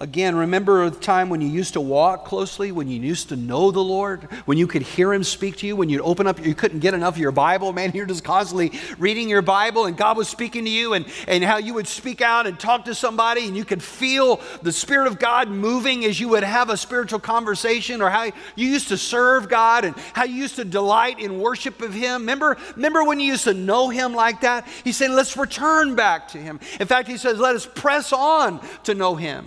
Again, 0.01 0.36
remember 0.36 0.89
the 0.89 1.00
time 1.00 1.29
when 1.29 1.41
you 1.41 1.48
used 1.48 1.74
to 1.74 1.79
walk 1.79 2.25
closely, 2.25 2.72
when 2.72 2.88
you 2.88 3.00
used 3.00 3.29
to 3.29 3.36
know 3.36 3.70
the 3.70 3.84
Lord, 3.84 4.24
when 4.46 4.58
you 4.58 4.65
could 4.65 4.81
hear 4.81 5.13
Him 5.13 5.24
speak 5.24 5.58
to 5.58 5.67
you, 5.67 5.75
when 5.75 5.89
you'd 5.89 6.01
open 6.01 6.25
up, 6.25 6.43
you 6.43 6.55
couldn't 6.55 6.79
get 6.79 6.96
enough 6.96 7.13
of 7.13 7.20
your 7.20 7.31
Bible. 7.31 7.72
Man, 7.72 7.91
you're 7.93 8.08
just 8.08 8.24
constantly 8.24 8.72
reading 8.98 9.29
your 9.29 9.43
Bible 9.43 9.86
and 9.86 9.96
God 9.96 10.17
was 10.17 10.27
speaking 10.27 10.65
to 10.65 10.72
you, 10.72 10.96
and, 10.96 11.05
and 11.27 11.43
how 11.43 11.58
you 11.58 11.75
would 11.75 11.88
speak 11.88 12.20
out 12.20 12.48
and 12.48 12.60
talk 12.60 12.86
to 12.86 12.96
somebody, 12.96 13.46
and 13.46 13.55
you 13.55 13.63
could 13.63 13.84
feel 13.84 14.41
the 14.63 14.72
Spirit 14.72 15.05
of 15.05 15.20
God 15.20 15.50
moving 15.50 16.03
as 16.03 16.20
you 16.20 16.29
would 16.29 16.43
have 16.43 16.72
a 16.72 16.77
spiritual 16.77 17.20
conversation, 17.20 18.01
or 18.01 18.10
how 18.10 18.24
you 18.55 18.67
used 18.70 18.88
to 18.88 18.98
serve 18.98 19.50
God 19.50 19.86
and 19.86 19.96
how 20.13 20.24
you 20.24 20.34
used 20.34 20.55
to 20.55 20.65
delight 20.65 21.20
in 21.20 21.39
worship 21.39 21.79
of 21.84 21.93
Him. 21.93 22.22
Remember, 22.22 22.58
remember 22.75 23.03
when 23.03 23.20
you 23.20 23.27
used 23.27 23.43
to 23.43 23.53
know 23.53 23.89
Him 23.89 24.15
like 24.15 24.41
that? 24.41 24.67
He's 24.84 24.98
saying, 24.98 25.13
let's 25.13 25.38
return 25.38 25.93
back 25.93 26.29
to 26.29 26.39
Him. 26.39 26.60
In 26.79 26.88
fact, 26.88 27.08
He 27.08 27.17
says, 27.17 27.38
let 27.38 27.55
us 27.55 27.67
press 27.67 28.12
on 28.12 28.65
to 28.86 28.96
know 28.96 29.13
Him. 29.13 29.46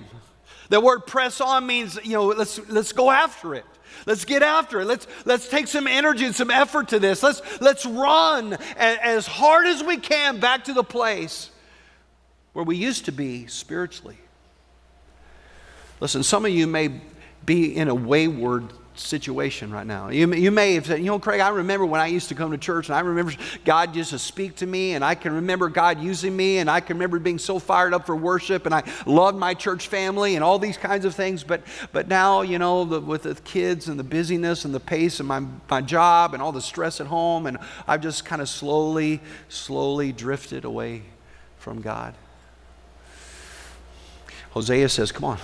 The 0.69 0.81
word 0.81 1.07
press 1.07 1.41
on 1.41 1.67
means, 1.67 1.99
you 2.03 2.13
know, 2.13 2.27
let's, 2.27 2.59
let's 2.69 2.93
go 2.93 3.11
after 3.11 3.55
it. 3.55 3.65
Let's 4.07 4.25
get 4.25 4.43
after 4.43 4.81
it. 4.81 4.87
Let's, 4.87 5.07
let's 5.25 5.49
take 5.49 5.69
some 5.69 5.87
energy 5.87 6.25
and 6.25 6.35
some 6.35 6.51
effort 6.51 6.89
to 6.89 6.99
this. 6.99 7.23
Let's, 7.23 7.43
let's 7.61 7.87
run 7.87 8.55
as 8.77 9.27
hard 9.27 9.67
as 9.67 9.83
we 9.83 9.97
can 9.97 10.41
back 10.41 10.65
to 10.65 10.73
the 10.73 10.85
place 10.85 11.51
where 12.53 12.65
we 12.65 12.77
used 12.77 13.05
to 13.07 13.13
be 13.13 13.47
spiritually. 13.47 14.19
Listen, 16.01 16.23
some 16.23 16.45
of 16.45 16.51
you 16.51 16.67
may 16.67 17.01
be 17.45 17.77
in 17.77 17.89
a 17.89 17.95
wayward 17.95 18.73
situation 18.95 19.73
right 19.73 19.87
now. 19.87 20.09
You, 20.09 20.33
you 20.35 20.51
may 20.51 20.75
have 20.75 20.87
said, 20.87 21.01
you 21.01 21.07
know, 21.07 21.19
Craig, 21.19 21.41
I 21.41 21.49
remember 21.49 21.85
when 21.85 22.01
I 22.01 22.07
used 22.07 22.29
to 22.29 22.35
come 22.35 22.53
to 22.53 22.59
church 22.59 22.89
and 22.89 22.97
I 22.97 23.01
remember 23.01 23.33
God 23.65 23.97
used 23.97 24.11
to 24.11 24.19
speak 24.19 24.57
to 24.57 24.67
me 24.67 24.95
and 24.95 25.05
I 25.05 25.15
can 25.15 25.35
remember 25.35 25.69
God 25.69 26.01
using 26.01 26.37
me 26.37 26.59
and 26.59 26.71
I 26.71 26.81
can 26.81 26.97
remember 26.97 27.19
being 27.19 27.39
so 27.39 27.59
fired 27.59 27.93
up 27.93 28.07
for 28.07 28.15
worship 28.15 28.67
and 28.67 28.75
I 28.75 28.85
loved 29.05 29.37
my 29.37 29.55
church 29.55 29.89
family 29.89 30.37
and 30.37 30.45
all 30.45 30.59
these 30.59 30.77
kinds 30.77 31.05
of 31.05 31.15
things. 31.15 31.43
But, 31.43 31.63
but 31.93 32.09
now, 32.09 32.43
you 32.43 32.59
know, 32.59 32.85
the, 32.85 33.01
with 33.01 33.25
the 33.25 33.35
kids 33.35 33.89
and 33.89 33.99
the 33.99 34.05
busyness 34.05 34.65
and 34.65 34.73
the 34.73 34.81
pace 34.81 35.19
of 35.19 35.27
my, 35.27 35.45
my 35.69 35.81
job 35.81 36.35
and 36.35 36.43
all 36.43 36.53
the 36.53 36.63
stress 36.63 37.01
at 37.01 37.09
home 37.09 37.47
and 37.47 37.59
I've 37.89 38.01
just 38.01 38.25
kind 38.25 38.41
of 38.41 38.49
slowly, 38.49 39.21
slowly 39.49 40.13
drifted 40.13 40.65
away 40.65 41.03
from 41.59 41.81
God. 41.81 42.15
Hosea 44.51 44.89
says, 44.89 45.11
come 45.11 45.25
on, 45.25 45.39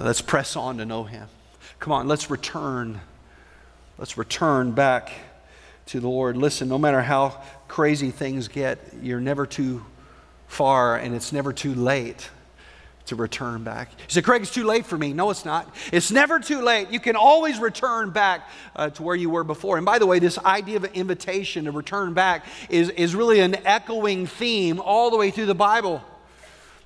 let's 0.00 0.20
press 0.20 0.54
on 0.54 0.76
to 0.76 0.84
know 0.84 1.04
him. 1.04 1.28
Come 1.82 1.92
on, 1.92 2.06
let's 2.06 2.30
return. 2.30 3.00
Let's 3.98 4.16
return 4.16 4.70
back 4.70 5.10
to 5.86 5.98
the 5.98 6.06
Lord. 6.06 6.36
Listen, 6.36 6.68
no 6.68 6.78
matter 6.78 7.02
how 7.02 7.42
crazy 7.66 8.12
things 8.12 8.46
get, 8.46 8.78
you're 9.02 9.20
never 9.20 9.46
too 9.46 9.84
far 10.46 10.96
and 10.96 11.12
it's 11.12 11.32
never 11.32 11.52
too 11.52 11.74
late 11.74 12.30
to 13.06 13.16
return 13.16 13.64
back. 13.64 13.90
You 13.98 14.04
say, 14.06 14.22
Craig, 14.22 14.42
it's 14.42 14.54
too 14.54 14.62
late 14.62 14.86
for 14.86 14.96
me. 14.96 15.12
No, 15.12 15.30
it's 15.30 15.44
not. 15.44 15.74
It's 15.92 16.12
never 16.12 16.38
too 16.38 16.60
late. 16.60 16.92
You 16.92 17.00
can 17.00 17.16
always 17.16 17.58
return 17.58 18.10
back 18.10 18.48
uh, 18.76 18.90
to 18.90 19.02
where 19.02 19.16
you 19.16 19.28
were 19.28 19.42
before. 19.42 19.76
And 19.76 19.84
by 19.84 19.98
the 19.98 20.06
way, 20.06 20.20
this 20.20 20.38
idea 20.38 20.76
of 20.76 20.84
an 20.84 20.92
invitation 20.92 21.64
to 21.64 21.72
return 21.72 22.14
back 22.14 22.46
is, 22.68 22.90
is 22.90 23.16
really 23.16 23.40
an 23.40 23.56
echoing 23.66 24.28
theme 24.28 24.78
all 24.78 25.10
the 25.10 25.16
way 25.16 25.32
through 25.32 25.46
the 25.46 25.54
Bible. 25.56 26.00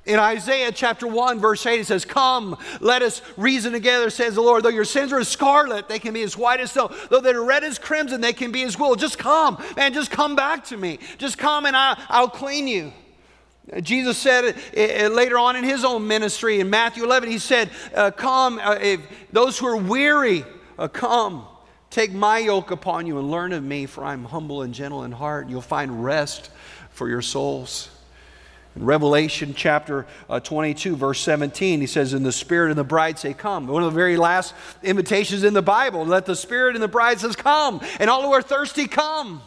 In 0.06 0.20
Isaiah 0.20 0.70
chapter 0.70 1.08
1, 1.08 1.40
verse 1.40 1.66
8, 1.66 1.80
it 1.80 1.86
says, 1.86 2.04
Come, 2.04 2.56
let 2.80 3.02
us 3.02 3.22
reason 3.36 3.72
together, 3.72 4.08
says 4.08 4.36
the 4.36 4.40
Lord. 4.40 4.62
Though 4.62 4.68
your 4.68 4.84
sins 4.84 5.12
are 5.12 5.18
as 5.18 5.26
scarlet, 5.28 5.88
they 5.88 5.98
can 5.98 6.14
be 6.14 6.22
as 6.22 6.36
white 6.36 6.60
as 6.60 6.70
snow. 6.70 6.94
Though 7.10 7.20
they're 7.20 7.42
red 7.42 7.64
as 7.64 7.78
crimson, 7.78 8.20
they 8.20 8.32
can 8.32 8.52
be 8.52 8.62
as 8.62 8.78
wool. 8.78 8.94
Just 8.94 9.18
come, 9.18 9.62
man, 9.76 9.92
just 9.92 10.12
come 10.12 10.36
back 10.36 10.64
to 10.66 10.76
me. 10.76 11.00
Just 11.18 11.38
come 11.38 11.66
and 11.66 11.76
I, 11.76 12.00
I'll 12.08 12.30
clean 12.30 12.68
you. 12.68 12.92
Jesus 13.82 14.16
said 14.16 14.54
uh, 14.76 15.08
later 15.12 15.38
on 15.38 15.56
in 15.56 15.64
his 15.64 15.84
own 15.84 16.06
ministry 16.06 16.60
in 16.60 16.70
Matthew 16.70 17.02
11, 17.02 17.28
he 17.28 17.38
said, 17.38 17.68
uh, 17.92 18.12
Come, 18.12 18.60
uh, 18.60 18.78
if 18.80 19.00
those 19.32 19.58
who 19.58 19.66
are 19.66 19.76
weary, 19.76 20.44
uh, 20.78 20.86
come. 20.86 21.46
Take 21.90 22.12
my 22.12 22.38
yoke 22.38 22.70
upon 22.70 23.06
you 23.06 23.18
and 23.18 23.30
learn 23.30 23.52
of 23.52 23.64
me, 23.64 23.86
for 23.86 24.04
I'm 24.04 24.24
humble 24.24 24.62
and 24.62 24.74
gentle 24.74 25.04
in 25.04 25.12
heart. 25.12 25.48
You'll 25.48 25.62
find 25.62 26.04
rest 26.04 26.50
for 26.90 27.08
your 27.08 27.22
souls. 27.22 27.88
In 28.76 28.84
Revelation 28.84 29.54
chapter 29.56 30.06
uh, 30.28 30.38
22, 30.38 30.96
verse 30.96 31.20
17, 31.20 31.80
he 31.80 31.86
says, 31.86 32.12
And 32.12 32.24
the 32.24 32.32
Spirit 32.32 32.70
and 32.70 32.78
the 32.78 32.84
bride 32.84 33.18
say, 33.18 33.32
Come. 33.32 33.66
One 33.66 33.82
of 33.82 33.92
the 33.92 33.98
very 33.98 34.18
last 34.18 34.54
invitations 34.82 35.44
in 35.44 35.54
the 35.54 35.62
Bible, 35.62 36.04
let 36.04 36.26
the 36.26 36.36
Spirit 36.36 36.76
and 36.76 36.82
the 36.82 36.88
bride 36.88 37.18
says, 37.18 37.36
Come. 37.36 37.80
And 37.98 38.10
all 38.10 38.22
who 38.22 38.32
are 38.32 38.42
thirsty, 38.42 38.86
come. 38.86 39.42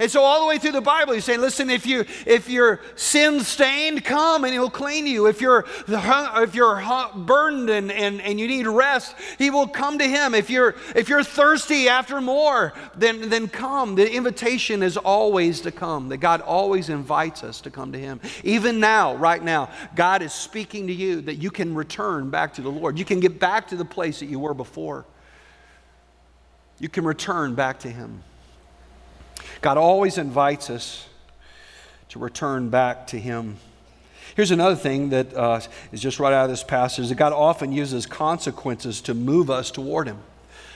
And 0.00 0.10
so 0.10 0.22
all 0.22 0.40
the 0.40 0.46
way 0.46 0.58
through 0.58 0.72
the 0.72 0.80
Bible, 0.80 1.12
he's 1.12 1.24
saying, 1.24 1.40
listen, 1.40 1.70
if, 1.70 1.86
you, 1.86 2.04
if 2.26 2.48
you're 2.48 2.80
sin 2.96 3.40
stained, 3.40 4.04
come 4.04 4.44
and 4.44 4.52
he'll 4.52 4.70
clean 4.70 5.06
you. 5.06 5.26
If 5.26 5.40
you're, 5.40 5.64
if 5.88 6.54
you're 6.54 6.82
burdened 7.14 7.70
and, 7.70 7.92
and, 7.92 8.20
and 8.20 8.40
you 8.40 8.48
need 8.48 8.66
rest, 8.66 9.14
he 9.38 9.50
will 9.50 9.68
come 9.68 9.98
to 9.98 10.08
him. 10.08 10.34
If 10.34 10.50
you're, 10.50 10.74
if 10.96 11.08
you're 11.08 11.22
thirsty 11.22 11.88
after 11.88 12.20
more, 12.20 12.72
then, 12.96 13.28
then 13.28 13.48
come. 13.48 13.94
The 13.94 14.12
invitation 14.12 14.82
is 14.82 14.96
always 14.96 15.60
to 15.60 15.70
come, 15.70 16.08
that 16.08 16.18
God 16.18 16.40
always 16.40 16.88
invites 16.88 17.44
us 17.44 17.60
to 17.62 17.70
come 17.70 17.92
to 17.92 17.98
him. 17.98 18.20
Even 18.42 18.80
now, 18.80 19.14
right 19.14 19.42
now, 19.42 19.70
God 19.94 20.22
is 20.22 20.32
speaking 20.32 20.88
to 20.88 20.92
you 20.92 21.20
that 21.22 21.36
you 21.36 21.50
can 21.50 21.74
return 21.74 22.30
back 22.30 22.54
to 22.54 22.62
the 22.62 22.70
Lord. 22.70 22.98
You 22.98 23.04
can 23.04 23.20
get 23.20 23.38
back 23.38 23.68
to 23.68 23.76
the 23.76 23.84
place 23.84 24.20
that 24.20 24.26
you 24.26 24.40
were 24.40 24.54
before. 24.54 25.04
You 26.80 26.88
can 26.88 27.04
return 27.04 27.54
back 27.54 27.80
to 27.80 27.90
him. 27.90 28.22
God 29.60 29.76
always 29.76 30.18
invites 30.18 30.70
us 30.70 31.06
to 32.10 32.18
return 32.18 32.70
back 32.70 33.06
to 33.08 33.18
Him. 33.18 33.56
Here's 34.36 34.50
another 34.50 34.76
thing 34.76 35.10
that 35.10 35.34
uh, 35.34 35.60
is 35.92 36.00
just 36.00 36.18
right 36.18 36.32
out 36.32 36.44
of 36.44 36.50
this 36.50 36.64
passage 36.64 37.08
that 37.08 37.14
God 37.14 37.32
often 37.32 37.72
uses 37.72 38.06
consequences 38.06 39.00
to 39.02 39.14
move 39.14 39.50
us 39.50 39.70
toward 39.70 40.08
Him. 40.08 40.18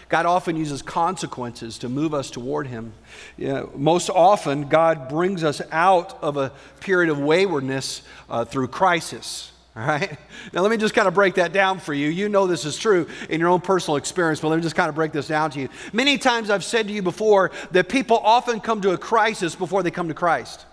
God 0.08 0.26
often 0.26 0.56
uses 0.56 0.80
consequences 0.80 1.78
to 1.78 1.88
move 1.88 2.14
us 2.14 2.30
toward 2.30 2.66
Him. 2.66 2.92
You 3.36 3.48
know, 3.48 3.70
most 3.74 4.08
often, 4.08 4.68
God 4.68 5.08
brings 5.08 5.44
us 5.44 5.60
out 5.70 6.18
of 6.22 6.36
a 6.36 6.52
period 6.80 7.10
of 7.10 7.18
waywardness 7.18 8.02
uh, 8.30 8.44
through 8.44 8.68
crisis. 8.68 9.52
All 9.78 9.86
right? 9.86 10.18
Now, 10.52 10.62
let 10.62 10.70
me 10.70 10.78
just 10.78 10.94
kind 10.94 11.06
of 11.06 11.12
break 11.12 11.34
that 11.34 11.52
down 11.52 11.78
for 11.78 11.92
you. 11.92 12.08
You 12.08 12.30
know 12.30 12.46
this 12.46 12.64
is 12.64 12.78
true 12.78 13.06
in 13.28 13.38
your 13.38 13.50
own 13.50 13.60
personal 13.60 13.96
experience, 13.96 14.40
but 14.40 14.48
let 14.48 14.56
me 14.56 14.62
just 14.62 14.76
kind 14.76 14.88
of 14.88 14.94
break 14.94 15.12
this 15.12 15.28
down 15.28 15.50
to 15.50 15.60
you. 15.60 15.68
Many 15.92 16.16
times 16.16 16.48
I've 16.48 16.64
said 16.64 16.88
to 16.88 16.94
you 16.94 17.02
before 17.02 17.50
that 17.72 17.90
people 17.90 18.16
often 18.16 18.60
come 18.60 18.80
to 18.80 18.92
a 18.92 18.98
crisis 18.98 19.54
before 19.54 19.82
they 19.82 19.90
come 19.90 20.08
to 20.08 20.14
Christ. 20.14 20.64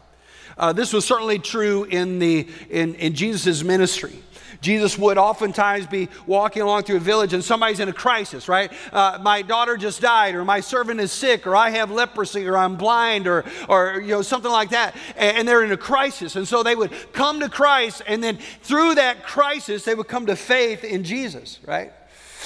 Uh, 0.57 0.71
this 0.71 0.93
was 0.93 1.03
certainly 1.03 1.39
true 1.39 1.83
in, 1.83 2.19
the, 2.19 2.47
in, 2.69 2.95
in 2.95 3.15
Jesus' 3.15 3.63
ministry. 3.63 4.13
Jesus 4.61 4.97
would 4.97 5.17
oftentimes 5.17 5.87
be 5.87 6.09
walking 6.25 6.61
along 6.61 6.83
through 6.83 6.97
a 6.97 6.99
village 6.99 7.33
and 7.33 7.43
somebody's 7.43 7.79
in 7.79 7.89
a 7.89 7.93
crisis, 7.93 8.47
right? 8.47 8.71
Uh, 8.91 9.19
my 9.21 9.41
daughter 9.41 9.77
just 9.77 10.01
died, 10.01 10.35
or 10.35 10.45
my 10.45 10.59
servant 10.59 10.99
is 10.99 11.11
sick, 11.11 11.47
or 11.47 11.55
I 11.55 11.69
have 11.71 11.91
leprosy, 11.91 12.47
or 12.47 12.57
I'm 12.57 12.75
blind, 12.75 13.27
or, 13.27 13.45
or 13.69 13.99
you 14.01 14.09
know, 14.09 14.21
something 14.21 14.51
like 14.51 14.69
that. 14.69 14.95
And, 15.15 15.37
and 15.37 15.47
they're 15.47 15.63
in 15.63 15.71
a 15.71 15.77
crisis. 15.77 16.35
And 16.35 16.47
so 16.47 16.63
they 16.63 16.75
would 16.75 16.91
come 17.13 17.39
to 17.39 17.49
Christ, 17.49 18.01
and 18.07 18.23
then 18.23 18.37
through 18.61 18.95
that 18.95 19.23
crisis, 19.23 19.85
they 19.85 19.95
would 19.95 20.07
come 20.07 20.25
to 20.27 20.35
faith 20.35 20.83
in 20.83 21.03
Jesus, 21.03 21.59
right? 21.65 21.91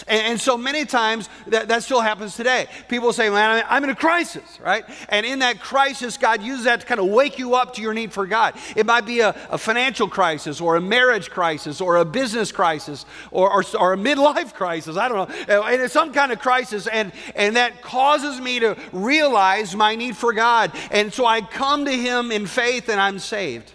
And, 0.07 0.27
and, 0.27 0.39
so 0.39 0.57
many 0.57 0.85
times 0.85 1.29
that, 1.47 1.67
that 1.67 1.83
still 1.83 1.99
happens 1.99 2.35
today. 2.35 2.67
People 2.87 3.11
say, 3.13 3.29
man, 3.29 3.63
I'm 3.67 3.83
in 3.83 3.89
a 3.89 3.95
crisis, 3.95 4.59
right? 4.63 4.85
And 5.09 5.25
in 5.25 5.39
that 5.39 5.59
crisis, 5.59 6.17
God 6.17 6.41
uses 6.41 6.65
that 6.65 6.81
to 6.81 6.85
kind 6.85 6.99
of 6.99 7.07
wake 7.07 7.37
you 7.37 7.55
up 7.55 7.73
to 7.75 7.81
your 7.81 7.93
need 7.93 8.13
for 8.13 8.25
God. 8.25 8.55
It 8.75 8.85
might 8.85 9.05
be 9.05 9.19
a, 9.19 9.35
a 9.49 9.57
financial 9.57 10.07
crisis 10.07 10.61
or 10.61 10.75
a 10.75 10.81
marriage 10.81 11.29
crisis 11.29 11.81
or 11.81 11.97
a 11.97 12.05
business 12.05 12.51
crisis 12.51 13.05
or, 13.31 13.51
or, 13.51 13.63
or, 13.79 13.93
a 13.93 13.97
midlife 13.97 14.53
crisis. 14.53 14.97
I 14.97 15.09
don't 15.09 15.29
know. 15.29 15.63
And 15.63 15.81
it's 15.81 15.93
some 15.93 16.13
kind 16.13 16.31
of 16.31 16.39
crisis. 16.39 16.87
And, 16.87 17.11
and 17.35 17.55
that 17.55 17.81
causes 17.81 18.39
me 18.39 18.59
to 18.59 18.77
realize 18.91 19.75
my 19.75 19.95
need 19.95 20.15
for 20.15 20.33
God. 20.33 20.71
And 20.91 21.13
so 21.13 21.25
I 21.25 21.41
come 21.41 21.85
to 21.85 21.91
Him 21.91 22.31
in 22.31 22.47
faith 22.47 22.89
and 22.89 22.99
I'm 22.99 23.19
saved. 23.19 23.73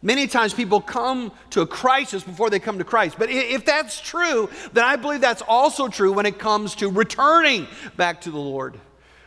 Many 0.00 0.28
times 0.28 0.54
people 0.54 0.80
come 0.80 1.32
to 1.50 1.60
a 1.62 1.66
crisis 1.66 2.22
before 2.22 2.50
they 2.50 2.60
come 2.60 2.78
to 2.78 2.84
Christ. 2.84 3.16
But 3.18 3.30
if 3.30 3.64
that's 3.64 4.00
true, 4.00 4.48
then 4.72 4.84
I 4.84 4.94
believe 4.94 5.20
that's 5.20 5.42
also 5.42 5.88
true 5.88 6.12
when 6.12 6.24
it 6.24 6.38
comes 6.38 6.76
to 6.76 6.88
returning 6.88 7.66
back 7.96 8.20
to 8.22 8.30
the 8.30 8.38
Lord. 8.38 8.78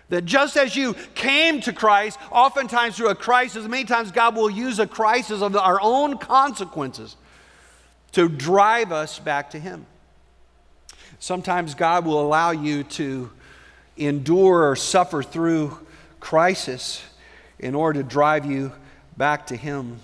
That 0.08 0.26
just 0.26 0.58
as 0.58 0.76
you 0.76 0.94
came 1.16 1.62
to 1.62 1.74
Christ, 1.74 2.20
oftentimes 2.32 2.98
through 2.98 3.10
a 3.10 3.16
crisis, 3.16 3.66
many 3.68 3.86
times 3.86 4.12
God 4.12 4.36
will 4.36 4.50
use 4.50 4.80
a 4.80 4.88
crisis 4.88 5.42
of 5.42 5.56
our 5.56 5.80
own 5.82 6.18
consequences 6.18 7.16
to 8.14 8.28
drive 8.28 8.92
us 8.92 9.20
back 9.20 9.52
to 9.52 9.60
Him. 9.60 9.86
Sometimes 11.20 11.76
God 11.76 12.06
will 12.06 12.20
allow 12.20 12.52
you 12.52 12.84
to 12.84 13.30
endure 13.96 14.70
or 14.70 14.76
suffer 14.76 15.22
through 15.22 15.78
crisis 16.20 17.02
in 17.60 17.76
order 17.76 18.02
to 18.02 18.08
drive 18.08 18.46
you 18.46 18.72
back 19.18 19.48
to 19.48 19.56
Him. 19.56 20.00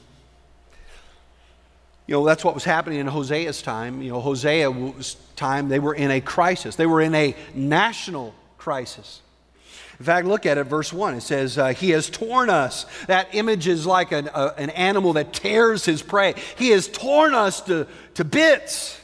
You 2.07 2.13
know, 2.15 2.25
that's 2.25 2.43
what 2.43 2.53
was 2.53 2.63
happening 2.63 2.99
in 2.99 3.07
Hosea's 3.07 3.61
time. 3.61 4.01
You 4.01 4.13
know, 4.13 4.21
Hosea's 4.21 5.17
time, 5.35 5.67
they 5.67 5.79
were 5.79 5.93
in 5.93 6.09
a 6.09 6.21
crisis, 6.21 6.75
they 6.75 6.85
were 6.85 7.01
in 7.01 7.13
a 7.13 7.35
national 7.53 8.33
crisis. 8.57 9.21
In 9.99 10.05
fact, 10.05 10.27
look 10.27 10.45
at 10.45 10.57
it, 10.59 10.65
verse 10.65 10.93
1. 10.93 11.15
It 11.15 11.21
says, 11.21 11.57
uh, 11.57 11.69
He 11.69 11.89
has 11.89 12.09
torn 12.09 12.49
us. 12.49 12.85
That 13.07 13.33
image 13.33 13.67
is 13.67 13.85
like 13.85 14.11
an, 14.11 14.29
uh, 14.29 14.53
an 14.57 14.69
animal 14.71 15.13
that 15.13 15.33
tears 15.33 15.85
his 15.85 16.03
prey. 16.03 16.35
He 16.55 16.69
has 16.69 16.87
torn 16.87 17.33
us 17.33 17.61
to, 17.61 17.87
to 18.13 18.23
bits. 18.23 19.01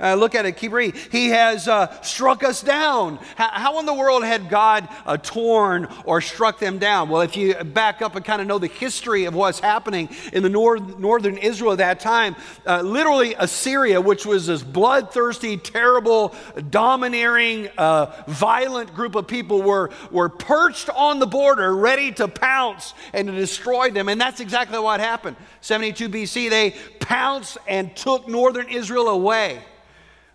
Uh, 0.00 0.14
look 0.14 0.34
at 0.34 0.46
it, 0.46 0.56
keep 0.56 0.72
reading. 0.72 0.98
He 1.12 1.28
has 1.28 1.68
uh, 1.68 2.00
struck 2.00 2.42
us 2.42 2.62
down. 2.62 3.18
How, 3.36 3.50
how, 3.52 3.80
in 3.80 3.86
the 3.86 3.94
world 3.94 4.24
had 4.24 4.48
God 4.48 4.88
uh, 5.04 5.18
torn 5.18 5.88
or 6.04 6.20
struck 6.22 6.58
them 6.58 6.78
down? 6.78 7.10
Well, 7.10 7.20
if 7.20 7.36
you 7.36 7.54
back 7.54 8.00
up 8.00 8.16
and 8.16 8.24
kind 8.24 8.40
of 8.40 8.48
know 8.48 8.58
the 8.58 8.66
history 8.66 9.26
of 9.26 9.34
what's 9.34 9.60
happening 9.60 10.08
in 10.32 10.42
the 10.42 10.48
north, 10.48 10.98
northern 10.98 11.36
Israel 11.36 11.72
at 11.72 11.78
that 11.78 12.00
time, 12.00 12.34
uh, 12.66 12.80
literally 12.80 13.34
Assyria, 13.38 14.00
which 14.00 14.24
was 14.24 14.46
this 14.46 14.62
bloodthirsty, 14.62 15.58
terrible, 15.58 16.34
domineering, 16.70 17.68
uh, 17.76 18.24
violent 18.26 18.94
group 18.94 19.14
of 19.14 19.26
people, 19.26 19.60
were, 19.60 19.90
were 20.10 20.30
perched 20.30 20.88
on 20.90 21.18
the 21.18 21.26
border, 21.26 21.76
ready 21.76 22.10
to 22.12 22.26
pounce 22.26 22.94
and 23.12 23.28
to 23.28 23.34
destroy 23.34 23.90
them. 23.90 24.08
And 24.08 24.18
that's 24.18 24.40
exactly 24.40 24.78
what 24.78 25.00
happened. 25.00 25.36
72 25.60 26.08
BC, 26.08 26.48
they 26.48 26.74
pounced 27.00 27.58
and 27.68 27.94
took 27.94 28.26
northern 28.26 28.68
Israel 28.68 29.08
away 29.08 29.60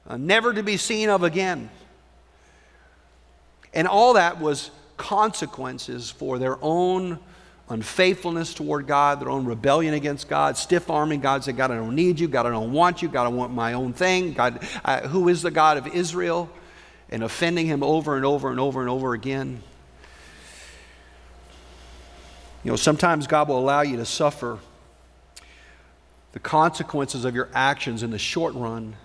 uh, 0.08 0.18
never 0.18 0.54
to 0.54 0.64
be 0.64 0.78
seen 0.78 1.10
of 1.10 1.24
again. 1.24 1.70
And 3.74 3.88
all 3.88 4.14
that 4.14 4.40
was 4.40 4.72
consequences 4.98 6.10
for 6.10 6.40
their 6.40 6.58
own 6.62 7.20
unfaithfulness 7.70 8.54
toward 8.54 8.88
God, 8.88 9.20
their 9.20 9.30
own 9.30 9.46
rebellion 9.46 9.94
against 9.94 10.30
God, 10.30 10.56
stiff 10.56 10.90
arming 10.90 11.20
God, 11.20 11.44
said, 11.44 11.58
God, 11.58 11.72
I 11.72 11.76
don't 11.76 11.96
need 11.96 12.20
you. 12.20 12.28
God, 12.28 12.46
I 12.46 12.52
don't 12.52 12.72
want 12.72 13.02
you. 13.02 13.10
God, 13.10 13.26
I 13.26 13.30
want 13.30 13.54
my 13.54 13.74
own 13.74 13.92
thing. 13.94 14.34
God, 14.34 14.66
I, 14.84 15.02
who 15.02 15.30
is 15.30 15.42
the 15.42 15.52
God 15.52 15.78
of 15.78 15.88
Israel? 15.88 16.50
And 17.10 17.24
offending 17.24 17.66
him 17.68 17.84
over 17.84 18.16
and 18.16 18.26
over 18.26 18.50
and 18.50 18.60
over 18.60 18.82
and 18.82 18.90
over 18.90 19.14
again. 19.14 19.62
You 22.64 22.72
know, 22.72 22.76
sometimes 22.76 23.28
God 23.28 23.48
will 23.48 23.60
allow 23.60 23.82
you 23.82 23.98
to 23.98 24.06
suffer 24.06 24.60
the 26.32 26.40
consequences 26.40 27.26
of 27.26 27.36
your 27.36 27.50
actions 27.54 28.02
in 28.02 28.10
the 28.10 28.18
short 28.18 28.56
run 28.56 28.96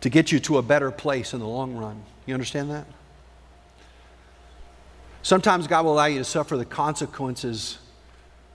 to 0.00 0.08
get 0.08 0.32
you 0.32 0.40
to 0.40 0.58
a 0.58 0.62
better 0.62 0.90
place 0.90 1.32
in 1.34 1.40
the 1.40 1.46
long 1.46 1.76
run. 1.76 2.02
You 2.26 2.34
understand 2.34 2.70
that? 2.70 2.86
Sometimes 5.22 5.66
God 5.66 5.84
will 5.84 5.92
allow 5.92 6.06
you 6.06 6.18
to 6.18 6.24
suffer 6.24 6.56
the 6.56 6.64
consequences 6.64 7.78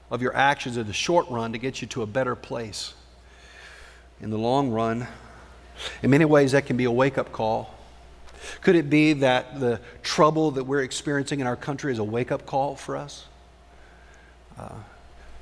of 0.09 0.21
your 0.21 0.35
actions 0.35 0.77
in 0.77 0.87
the 0.87 0.93
short 0.93 1.29
run 1.29 1.51
to 1.51 1.57
get 1.57 1.81
you 1.81 1.87
to 1.89 2.01
a 2.01 2.07
better 2.07 2.35
place. 2.35 2.93
In 4.21 4.29
the 4.29 4.37
long 4.37 4.71
run, 4.71 5.07
in 6.01 6.09
many 6.09 6.25
ways, 6.25 6.53
that 6.53 6.65
can 6.65 6.77
be 6.77 6.85
a 6.85 6.91
wake 6.91 7.17
up 7.17 7.31
call. 7.31 7.73
Could 8.61 8.75
it 8.75 8.89
be 8.89 9.13
that 9.13 9.59
the 9.59 9.79
trouble 10.03 10.51
that 10.51 10.63
we're 10.63 10.81
experiencing 10.81 11.39
in 11.39 11.47
our 11.47 11.55
country 11.55 11.91
is 11.91 11.99
a 11.99 12.03
wake 12.03 12.31
up 12.31 12.45
call 12.45 12.75
for 12.75 12.95
us? 12.95 13.25
Uh, 14.57 14.69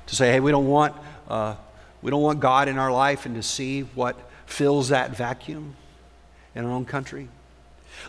to 0.06 0.16
say, 0.16 0.32
hey, 0.32 0.40
we 0.40 0.50
don't, 0.50 0.66
want, 0.66 0.94
uh, 1.28 1.54
we 2.02 2.10
don't 2.10 2.22
want 2.22 2.40
God 2.40 2.68
in 2.68 2.78
our 2.78 2.92
life 2.92 3.26
and 3.26 3.34
to 3.36 3.42
see 3.42 3.82
what 3.82 4.18
fills 4.46 4.88
that 4.88 5.16
vacuum 5.16 5.76
in 6.54 6.64
our 6.64 6.70
own 6.70 6.84
country? 6.84 7.28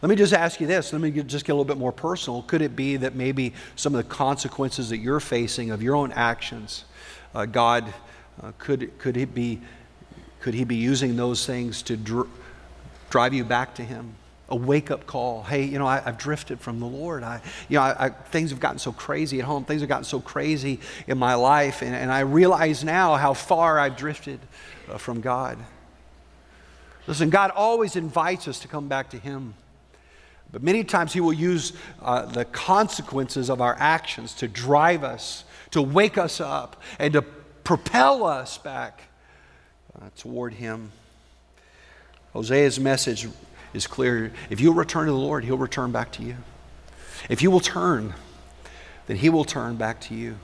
Let 0.01 0.09
me 0.09 0.15
just 0.15 0.33
ask 0.33 0.59
you 0.59 0.67
this. 0.67 0.93
Let 0.93 1.01
me 1.01 1.11
get, 1.11 1.27
just 1.27 1.45
get 1.45 1.53
a 1.53 1.55
little 1.55 1.65
bit 1.65 1.77
more 1.77 1.91
personal. 1.91 2.41
Could 2.43 2.61
it 2.61 2.75
be 2.75 2.97
that 2.97 3.15
maybe 3.15 3.53
some 3.75 3.95
of 3.95 4.03
the 4.03 4.09
consequences 4.09 4.89
that 4.89 4.97
you're 4.97 5.19
facing 5.19 5.71
of 5.71 5.81
your 5.81 5.95
own 5.95 6.11
actions, 6.11 6.85
uh, 7.33 7.45
God, 7.45 7.93
uh, 8.41 8.51
could, 8.57 8.97
could, 8.99 9.15
he 9.15 9.25
be, 9.25 9.61
could 10.41 10.53
He 10.53 10.63
be 10.63 10.75
using 10.75 11.15
those 11.15 11.45
things 11.45 11.81
to 11.83 11.97
dr- 11.97 12.27
drive 13.09 13.33
you 13.33 13.43
back 13.43 13.75
to 13.75 13.83
Him? 13.83 14.15
A 14.49 14.55
wake 14.55 14.91
up 14.91 15.07
call. 15.07 15.41
Hey, 15.41 15.63
you 15.63 15.79
know, 15.79 15.87
I, 15.87 16.01
have 16.01 16.19
drifted 16.19 16.59
from 16.59 16.79
the 16.79 16.85
Lord. 16.85 17.23
I, 17.23 17.41
you 17.67 17.77
know, 17.77 17.83
I, 17.83 18.05
I, 18.05 18.09
things 18.09 18.51
have 18.51 18.59
gotten 18.59 18.77
so 18.77 18.91
crazy 18.91 19.39
at 19.39 19.45
home. 19.45 19.65
Things 19.65 19.81
have 19.81 19.89
gotten 19.89 20.03
so 20.03 20.19
crazy 20.19 20.79
in 21.07 21.17
my 21.17 21.33
life. 21.33 21.81
And, 21.81 21.95
and 21.95 22.11
I 22.11 22.19
realize 22.19 22.83
now 22.83 23.15
how 23.15 23.33
far 23.33 23.79
I've 23.79 23.97
drifted 23.97 24.39
uh, 24.87 24.99
from 24.99 25.21
God. 25.21 25.57
Listen, 27.07 27.29
God 27.29 27.51
always 27.51 27.95
invites 27.95 28.47
us 28.47 28.59
to 28.61 28.67
come 28.67 28.87
back 28.87 29.11
to 29.11 29.17
Him. 29.17 29.53
But 30.51 30.63
many 30.63 30.83
times 30.83 31.13
He 31.13 31.19
will 31.19 31.33
use 31.33 31.73
uh, 32.01 32.25
the 32.25 32.45
consequences 32.45 33.49
of 33.49 33.61
our 33.61 33.75
actions 33.79 34.33
to 34.35 34.47
drive 34.47 35.03
us, 35.03 35.43
to 35.71 35.81
wake 35.81 36.17
us 36.17 36.39
up, 36.39 36.81
and 36.99 37.13
to 37.13 37.21
propel 37.21 38.25
us 38.25 38.57
back 38.57 39.01
uh, 39.95 40.05
toward 40.17 40.53
Him. 40.53 40.91
Hosea's 42.33 42.79
message 42.79 43.27
is 43.73 43.87
clear. 43.87 44.31
If 44.49 44.59
you 44.59 44.73
return 44.73 45.05
to 45.05 45.11
the 45.11 45.17
Lord, 45.17 45.43
He'll 45.43 45.57
return 45.57 45.91
back 45.91 46.11
to 46.13 46.23
you. 46.23 46.37
If 47.29 47.41
you 47.41 47.51
will 47.51 47.59
turn, 47.59 48.13
then 49.07 49.17
He 49.17 49.29
will 49.29 49.45
turn 49.45 49.75
back 49.75 50.01
to 50.01 50.15
you. 50.15 50.37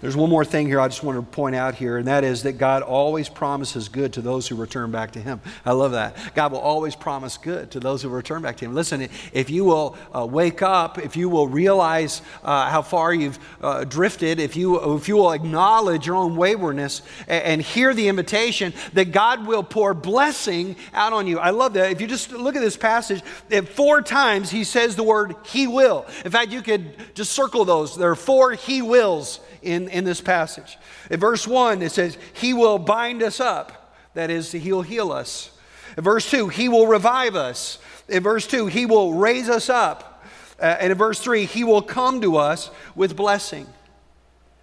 There's 0.00 0.16
one 0.16 0.30
more 0.30 0.44
thing 0.44 0.68
here 0.68 0.78
I 0.78 0.86
just 0.86 1.02
want 1.02 1.18
to 1.18 1.22
point 1.22 1.56
out 1.56 1.74
here, 1.74 1.98
and 1.98 2.06
that 2.06 2.22
is 2.22 2.44
that 2.44 2.52
God 2.52 2.82
always 2.82 3.28
promises 3.28 3.88
good 3.88 4.12
to 4.12 4.20
those 4.20 4.46
who 4.46 4.54
return 4.54 4.92
back 4.92 5.10
to 5.12 5.20
Him. 5.20 5.40
I 5.66 5.72
love 5.72 5.92
that. 5.92 6.16
God 6.36 6.52
will 6.52 6.60
always 6.60 6.94
promise 6.94 7.36
good 7.36 7.72
to 7.72 7.80
those 7.80 8.02
who 8.02 8.08
return 8.08 8.40
back 8.40 8.56
to 8.58 8.64
Him. 8.64 8.74
Listen, 8.74 9.08
if 9.32 9.50
you 9.50 9.64
will 9.64 9.96
uh, 10.14 10.24
wake 10.24 10.62
up, 10.62 10.98
if 10.98 11.16
you 11.16 11.28
will 11.28 11.48
realize 11.48 12.22
uh, 12.44 12.70
how 12.70 12.80
far 12.80 13.12
you've 13.12 13.40
uh, 13.60 13.82
drifted, 13.82 14.38
if 14.38 14.54
you, 14.54 14.94
if 14.94 15.08
you 15.08 15.16
will 15.16 15.32
acknowledge 15.32 16.06
your 16.06 16.14
own 16.14 16.36
waywardness 16.36 17.02
and, 17.26 17.44
and 17.44 17.62
hear 17.62 17.92
the 17.92 18.06
invitation, 18.06 18.72
that 18.92 19.10
God 19.10 19.48
will 19.48 19.64
pour 19.64 19.94
blessing 19.94 20.76
out 20.94 21.12
on 21.12 21.26
you. 21.26 21.40
I 21.40 21.50
love 21.50 21.72
that. 21.72 21.90
If 21.90 22.00
you 22.00 22.06
just 22.06 22.30
look 22.30 22.54
at 22.54 22.62
this 22.62 22.76
passage, 22.76 23.20
four 23.64 24.00
times 24.02 24.48
He 24.48 24.62
says 24.62 24.94
the 24.94 25.02
word 25.02 25.34
He 25.46 25.66
will. 25.66 26.06
In 26.24 26.30
fact, 26.30 26.52
you 26.52 26.62
could 26.62 26.94
just 27.14 27.32
circle 27.32 27.64
those. 27.64 27.96
There 27.96 28.10
are 28.12 28.14
four 28.14 28.52
He 28.52 28.80
wills 28.80 29.40
in, 29.62 29.87
in 29.88 30.04
this 30.04 30.20
passage. 30.20 30.78
In 31.10 31.20
verse 31.20 31.46
1, 31.46 31.82
it 31.82 31.92
says, 31.92 32.16
He 32.34 32.54
will 32.54 32.78
bind 32.78 33.22
us 33.22 33.40
up. 33.40 33.94
That 34.14 34.30
is, 34.30 34.52
He'll 34.52 34.82
heal 34.82 35.12
us. 35.12 35.50
In 35.96 36.04
verse 36.04 36.30
2, 36.30 36.48
He 36.48 36.68
will 36.68 36.86
revive 36.86 37.34
us. 37.34 37.78
In 38.08 38.22
verse 38.22 38.46
2, 38.46 38.66
He 38.66 38.86
will 38.86 39.14
raise 39.14 39.48
us 39.48 39.68
up. 39.68 40.24
Uh, 40.60 40.76
and 40.80 40.92
in 40.92 40.98
verse 40.98 41.20
3, 41.20 41.44
He 41.44 41.64
will 41.64 41.82
come 41.82 42.20
to 42.20 42.36
us 42.36 42.70
with 42.94 43.16
blessing. 43.16 43.66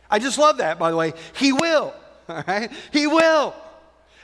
I 0.09 0.19
just 0.19 0.37
love 0.37 0.57
that, 0.57 0.77
by 0.79 0.91
the 0.91 0.97
way. 0.97 1.13
He 1.37 1.51
will. 1.51 1.93
All 2.29 2.43
right? 2.47 2.71
He 2.91 3.07
will. 3.07 3.55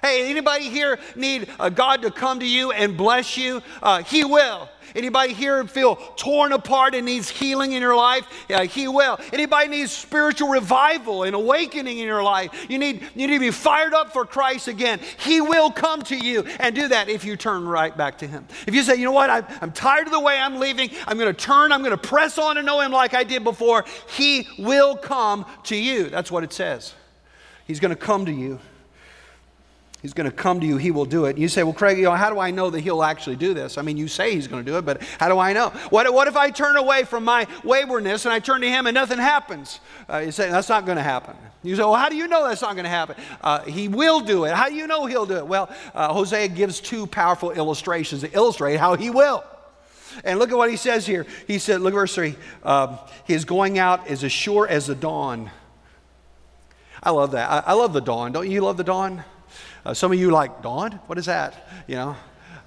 Hey, 0.01 0.29
anybody 0.31 0.69
here 0.69 0.97
need 1.15 1.47
a 1.59 1.69
God 1.69 2.01
to 2.01 2.11
come 2.11 2.39
to 2.39 2.47
you 2.47 2.71
and 2.71 2.97
bless 2.97 3.37
you? 3.37 3.61
Uh, 3.83 4.01
he 4.01 4.23
will. 4.23 4.67
Anybody 4.95 5.33
here 5.33 5.63
feel 5.65 5.95
torn 6.15 6.51
apart 6.51 6.95
and 6.95 7.05
needs 7.05 7.29
healing 7.29 7.73
in 7.73 7.81
your 7.81 7.95
life? 7.95 8.27
Yeah, 8.49 8.63
he 8.63 8.87
will. 8.87 9.19
Anybody 9.31 9.69
needs 9.69 9.91
spiritual 9.91 10.49
revival 10.49 11.23
and 11.23 11.35
awakening 11.35 11.99
in 11.99 12.05
your 12.05 12.23
life? 12.23 12.65
You 12.67 12.77
need, 12.77 13.03
you 13.15 13.27
need 13.27 13.35
to 13.35 13.39
be 13.39 13.51
fired 13.51 13.93
up 13.93 14.11
for 14.11 14.25
Christ 14.25 14.67
again. 14.67 14.99
He 15.19 15.39
will 15.39 15.71
come 15.71 16.01
to 16.03 16.17
you 16.17 16.43
and 16.59 16.75
do 16.75 16.87
that 16.87 17.07
if 17.07 17.23
you 17.23 17.37
turn 17.37 17.67
right 17.67 17.95
back 17.95 18.17
to 18.19 18.27
him. 18.27 18.47
If 18.67 18.73
you 18.73 18.83
say, 18.83 18.95
you 18.95 19.05
know 19.05 19.11
what, 19.11 19.29
I, 19.29 19.43
I'm 19.61 19.71
tired 19.71 20.07
of 20.07 20.13
the 20.13 20.19
way 20.19 20.37
I'm 20.37 20.59
leaving, 20.59 20.89
I'm 21.07 21.17
going 21.17 21.33
to 21.33 21.39
turn, 21.39 21.71
I'm 21.71 21.81
going 21.81 21.91
to 21.91 21.97
press 21.97 22.37
on 22.37 22.55
to 22.55 22.63
know 22.63 22.81
him 22.81 22.91
like 22.91 23.13
I 23.13 23.23
did 23.23 23.43
before, 23.43 23.85
he 24.09 24.47
will 24.57 24.97
come 24.97 25.45
to 25.65 25.75
you. 25.75 26.09
That's 26.09 26.31
what 26.31 26.43
it 26.43 26.51
says. 26.51 26.95
He's 27.65 27.79
going 27.79 27.91
to 27.91 27.95
come 27.95 28.25
to 28.25 28.33
you. 28.33 28.59
He's 30.01 30.13
going 30.13 30.29
to 30.29 30.35
come 30.35 30.59
to 30.61 30.65
you, 30.65 30.77
he 30.77 30.89
will 30.89 31.05
do 31.05 31.25
it. 31.25 31.37
You 31.37 31.47
say, 31.47 31.61
Well, 31.61 31.73
Craig, 31.73 31.97
you 31.97 32.05
know, 32.05 32.11
how 32.11 32.31
do 32.31 32.39
I 32.39 32.49
know 32.49 32.71
that 32.71 32.79
he'll 32.79 33.03
actually 33.03 33.35
do 33.35 33.53
this? 33.53 33.77
I 33.77 33.83
mean, 33.83 33.97
you 33.97 34.07
say 34.07 34.33
he's 34.33 34.47
going 34.47 34.65
to 34.65 34.71
do 34.71 34.77
it, 34.79 34.81
but 34.83 35.01
how 35.19 35.29
do 35.29 35.37
I 35.37 35.53
know? 35.53 35.69
What, 35.91 36.11
what 36.11 36.27
if 36.27 36.35
I 36.35 36.49
turn 36.49 36.75
away 36.75 37.03
from 37.03 37.23
my 37.23 37.45
waywardness 37.63 38.25
and 38.25 38.33
I 38.33 38.39
turn 38.39 38.61
to 38.61 38.67
him 38.67 38.87
and 38.87 38.95
nothing 38.95 39.19
happens? 39.19 39.79
Uh, 40.09 40.17
you 40.17 40.31
say, 40.31 40.49
That's 40.49 40.69
not 40.69 40.87
going 40.87 40.95
to 40.95 41.03
happen. 41.03 41.35
You 41.61 41.75
say, 41.75 41.83
Well, 41.83 41.93
how 41.93 42.09
do 42.09 42.15
you 42.15 42.27
know 42.27 42.47
that's 42.47 42.63
not 42.63 42.73
going 42.73 42.85
to 42.85 42.89
happen? 42.89 43.15
Uh, 43.41 43.61
he 43.61 43.87
will 43.87 44.21
do 44.21 44.45
it. 44.45 44.55
How 44.55 44.69
do 44.69 44.75
you 44.75 44.87
know 44.87 45.05
he'll 45.05 45.27
do 45.27 45.37
it? 45.37 45.45
Well, 45.45 45.69
uh, 45.93 46.11
Hosea 46.11 46.47
gives 46.47 46.79
two 46.79 47.05
powerful 47.05 47.51
illustrations 47.51 48.21
to 48.21 48.33
illustrate 48.33 48.77
how 48.77 48.95
he 48.95 49.11
will. 49.11 49.43
And 50.23 50.39
look 50.39 50.51
at 50.51 50.57
what 50.57 50.71
he 50.71 50.77
says 50.77 51.05
here. 51.05 51.27
He 51.45 51.59
said, 51.59 51.79
Look 51.79 51.93
at 51.93 51.97
verse 51.97 52.15
3. 52.15 52.35
Um, 52.63 52.97
his 53.25 53.45
going 53.45 53.77
out 53.77 54.09
is 54.09 54.23
as 54.23 54.31
sure 54.31 54.67
as 54.67 54.87
the 54.87 54.95
dawn. 54.95 55.51
I 57.03 57.11
love 57.11 57.31
that. 57.31 57.51
I, 57.51 57.71
I 57.71 57.73
love 57.73 57.93
the 57.93 58.01
dawn. 58.01 58.31
Don't 58.31 58.49
you 58.49 58.61
love 58.61 58.77
the 58.77 58.83
dawn? 58.83 59.23
Uh, 59.85 59.93
some 59.93 60.11
of 60.11 60.19
you 60.19 60.31
like, 60.31 60.61
dawn? 60.61 60.91
What 61.07 61.17
is 61.17 61.25
that? 61.25 61.67
You 61.87 61.95
know, 61.95 62.15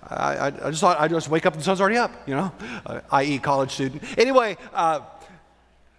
I, 0.03 0.47
I, 0.47 0.71
just 0.71 0.81
thought 0.81 1.01
I 1.01 1.09
just 1.09 1.29
wake 1.29 1.47
up 1.47 1.55
and 1.55 1.61
the 1.61 1.65
sun's 1.65 1.81
already 1.81 1.97
up, 1.97 2.13
you 2.27 2.35
know, 2.35 2.53
uh, 2.85 3.01
i.e., 3.13 3.39
college 3.39 3.73
student. 3.73 4.03
Anyway, 4.19 4.57
uh, 4.73 5.01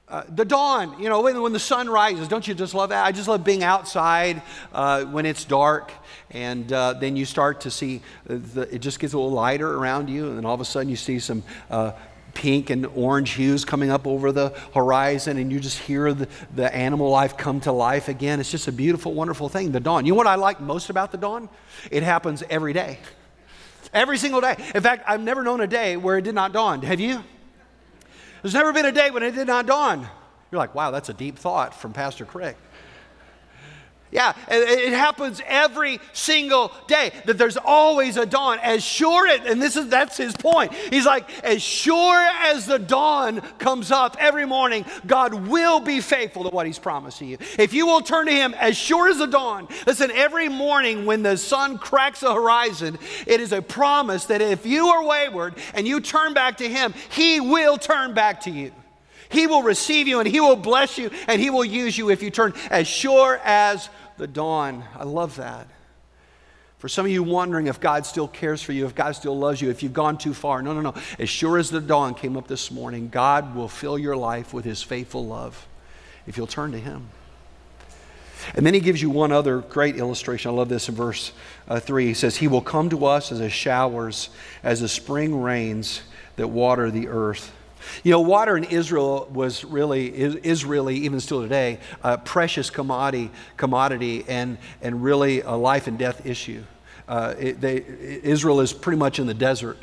uh, 0.08 0.24
the 0.30 0.46
dawn, 0.46 1.02
you 1.02 1.10
know, 1.10 1.22
when, 1.22 1.42
when 1.42 1.52
the 1.52 1.60
sun 1.60 1.90
rises, 1.90 2.28
don't 2.28 2.48
you 2.48 2.54
just 2.54 2.76
love 2.76 2.90
that? 2.90 3.06
I 3.06 3.12
just 3.12 3.28
love 3.28 3.44
being 3.44 3.64
outside 3.64 4.42
uh, 4.72 5.04
when 5.06 5.26
it's 5.26 5.46
dark, 5.46 5.92
and 6.30 6.72
uh, 6.72 6.94
then 6.94 7.16
you 7.16 7.26
start 7.26 7.62
to 7.62 7.72
see 7.72 8.02
the, 8.26 8.62
it 8.72 8.80
just 8.80 9.00
gets 9.00 9.14
a 9.14 9.18
little 9.18 9.32
lighter 9.32 9.76
around 9.76 10.10
you, 10.10 10.28
and 10.28 10.38
then 10.38 10.46
all 10.46 10.54
of 10.54 10.62
a 10.62 10.66
sudden 10.66 10.90
you 10.90 10.96
see 10.96 11.18
some 11.18 11.42
uh, 11.72 11.94
pink 12.36 12.70
and 12.70 12.86
orange 12.86 13.32
hues 13.32 13.66
coming 13.66 13.90
up 13.90 14.06
over 14.06 14.32
the 14.32 14.50
horizon, 14.76 15.38
and 15.38 15.52
you 15.52 15.60
just 15.60 15.80
hear 15.80 16.14
the, 16.14 16.28
the 16.54 16.74
animal 16.76 17.10
life 17.10 17.36
come 17.36 17.60
to 17.62 17.72
life 17.72 18.08
again. 18.08 18.40
It's 18.40 18.52
just 18.52 18.68
a 18.68 18.72
beautiful, 18.72 19.14
wonderful 19.14 19.50
thing, 19.50 19.72
the 19.72 19.80
dawn. 19.80 20.06
You 20.06 20.12
know 20.12 20.18
what 20.18 20.28
I 20.28 20.36
like 20.36 20.62
most 20.62 20.92
about 20.92 21.12
the 21.12 21.18
dawn? 21.18 21.50
It 21.90 22.04
happens 22.04 22.44
every 22.48 22.74
day. 22.74 23.00
Every 23.94 24.18
single 24.20 24.42
day. 24.42 24.56
In 24.76 24.84
fact, 24.84 25.06
I've 25.08 25.22
never 25.22 25.42
known 25.42 25.62
a 25.62 25.68
day 25.68 25.98
where 25.98 26.18
it 26.18 26.24
did 26.24 26.36
not 26.36 26.54
dawn. 26.54 26.84
Have 26.84 27.00
you? 27.00 27.24
There's 28.42 28.54
never 28.54 28.74
been 28.74 28.86
a 28.86 28.92
day 28.92 29.10
when 29.10 29.24
it 29.24 29.32
did 29.32 29.48
not 29.48 29.66
dawn. 29.66 30.08
You're 30.52 30.60
like, 30.60 30.76
wow, 30.76 30.92
that's 30.92 31.10
a 31.10 31.14
deep 31.14 31.40
thought 31.40 31.74
from 31.74 31.94
Pastor 31.94 32.26
Craig. 32.26 32.56
Yeah, 34.12 34.34
it 34.48 34.94
happens 34.94 35.42
every 35.46 36.00
single 36.14 36.72
day 36.88 37.12
that 37.26 37.38
there's 37.38 37.58
always 37.58 38.16
a 38.16 38.26
dawn. 38.26 38.60
As 38.62 38.84
sure 38.84 39.28
it, 39.28 39.46
and 39.46 39.62
this 39.62 39.76
is 39.76 39.90
that's 39.90 40.16
his 40.16 40.34
point. 40.38 40.74
He's 40.74 41.06
like, 41.06 41.30
as 41.44 41.62
sure 41.62 42.22
as 42.44 42.66
the 42.66 42.80
dawn 42.80 43.42
comes 43.58 43.92
up 43.92 44.16
every 44.20 44.46
morning, 44.46 44.86
God 45.06 45.34
will 45.34 45.82
be 45.82 46.00
faithful 46.00 46.44
to 46.44 46.50
what 46.50 46.66
he's 46.66 46.80
promised 46.80 47.20
you. 47.20 47.38
If 47.60 47.74
you 47.74 47.88
will 47.88 48.02
turn 48.02 48.28
to 48.28 48.32
him 48.32 48.54
as 48.54 48.78
sure 48.78 49.10
as 49.10 49.18
the 49.18 49.26
dawn, 49.26 49.68
listen, 49.86 50.12
every 50.12 50.48
morning 50.48 51.06
when 51.06 51.24
the 51.24 51.36
sun 51.36 51.78
cracks 51.78 52.22
the 52.22 52.34
horizon, 52.34 52.98
it 53.26 53.42
is 53.42 53.52
a 53.52 53.62
promise 53.62 54.26
that 54.26 54.42
if 54.42 54.66
you 54.66 54.88
are 54.88 55.04
wayward 55.04 55.56
and 55.74 55.86
you 55.86 56.00
turn 56.00 56.34
back 56.34 56.58
to 56.58 56.70
him, 56.70 56.94
he 57.10 57.42
will 57.42 57.78
turn 57.78 58.14
back 58.14 58.42
to 58.42 58.52
you. 58.52 58.72
He 59.30 59.48
will 59.48 59.64
receive 59.64 60.08
you 60.08 60.20
and 60.20 60.28
He 60.28 60.40
will 60.40 60.56
bless 60.56 60.98
you 60.98 61.12
and 61.28 61.42
He 61.42 61.50
will 61.50 61.66
use 61.66 61.98
you 61.98 62.10
if 62.10 62.22
you 62.22 62.30
turn 62.30 62.54
as 62.70 62.88
sure 62.88 63.40
as 63.44 63.90
the 64.18 64.28
dawn. 64.28 64.84
I 64.96 65.04
love 65.04 65.38
that. 65.38 65.68
For 66.78 66.90
some 66.90 67.06
of 67.06 67.12
you 67.12 67.24
wondering 67.24 67.68
if 67.68 67.80
God 67.80 68.06
still 68.06 68.28
cares 68.28 68.62
for 68.62 68.72
you, 68.72 68.86
if 68.86 68.94
God 68.94 69.14
still 69.14 69.38
loves 69.38 69.62
you, 69.62 69.70
if 69.70 69.82
you've 69.82 69.94
gone 69.94 70.18
too 70.18 70.34
far. 70.34 70.62
No, 70.62 70.74
no, 70.74 70.82
no. 70.82 70.94
As 71.18 71.30
sure 71.30 71.58
as 71.58 71.70
the 71.70 71.82
dawn 71.82 72.14
came 72.14 72.38
up 72.38 72.48
this 72.48 72.70
morning, 72.70 73.10
God 73.10 73.56
will 73.56 73.68
fill 73.68 73.98
your 73.98 74.16
life 74.16 74.54
with 74.54 74.66
his 74.66 74.84
faithful 74.84 75.26
love 75.26 75.68
if 76.28 76.38
you'll 76.38 76.48
turn 76.48 76.74
to 76.74 76.80
him. 76.80 77.10
And 78.54 78.66
then 78.66 78.74
he 78.74 78.80
gives 78.80 79.02
you 79.02 79.10
one 79.10 79.32
other 79.32 79.60
great 79.60 79.96
illustration. 79.96 80.52
I 80.52 80.54
love 80.54 80.70
this 80.70 80.88
in 80.88 80.96
verse 80.96 81.32
uh, 81.68 81.80
3. 81.80 82.06
He 82.06 82.14
says, 82.14 82.36
He 82.38 82.48
will 82.48 82.62
come 82.62 82.90
to 82.90 83.06
us 83.06 83.32
as 83.32 83.40
a 83.40 83.50
showers, 83.50 84.30
as 84.62 84.82
the 84.82 84.88
spring 84.88 85.42
rains 85.42 86.02
that 86.36 86.50
water 86.50 86.92
the 86.92 87.08
earth. 87.08 87.52
You 88.04 88.12
know, 88.12 88.22
water 88.22 88.58
in 88.58 88.64
Israel 88.66 89.28
was 89.32 89.64
really, 89.64 90.08
is 90.08 90.66
really, 90.66 90.98
even 90.98 91.20
still 91.20 91.42
today, 91.42 91.80
a 92.04 92.18
precious 92.18 92.70
commodity, 92.70 93.32
commodity 93.58 94.26
and, 94.28 94.58
and 94.82 95.04
really 95.04 95.42
a 95.42 95.54
life 95.54 95.88
and 95.88 95.98
death 95.98 96.26
issue. 96.26 96.64
Uh, 97.08 97.36
it, 97.38 97.62
they, 97.62 97.84
Israel 98.24 98.62
is 98.62 98.74
pretty 98.74 98.98
much 98.98 99.20
in 99.20 99.28
the 99.28 99.34
desert. 99.34 99.78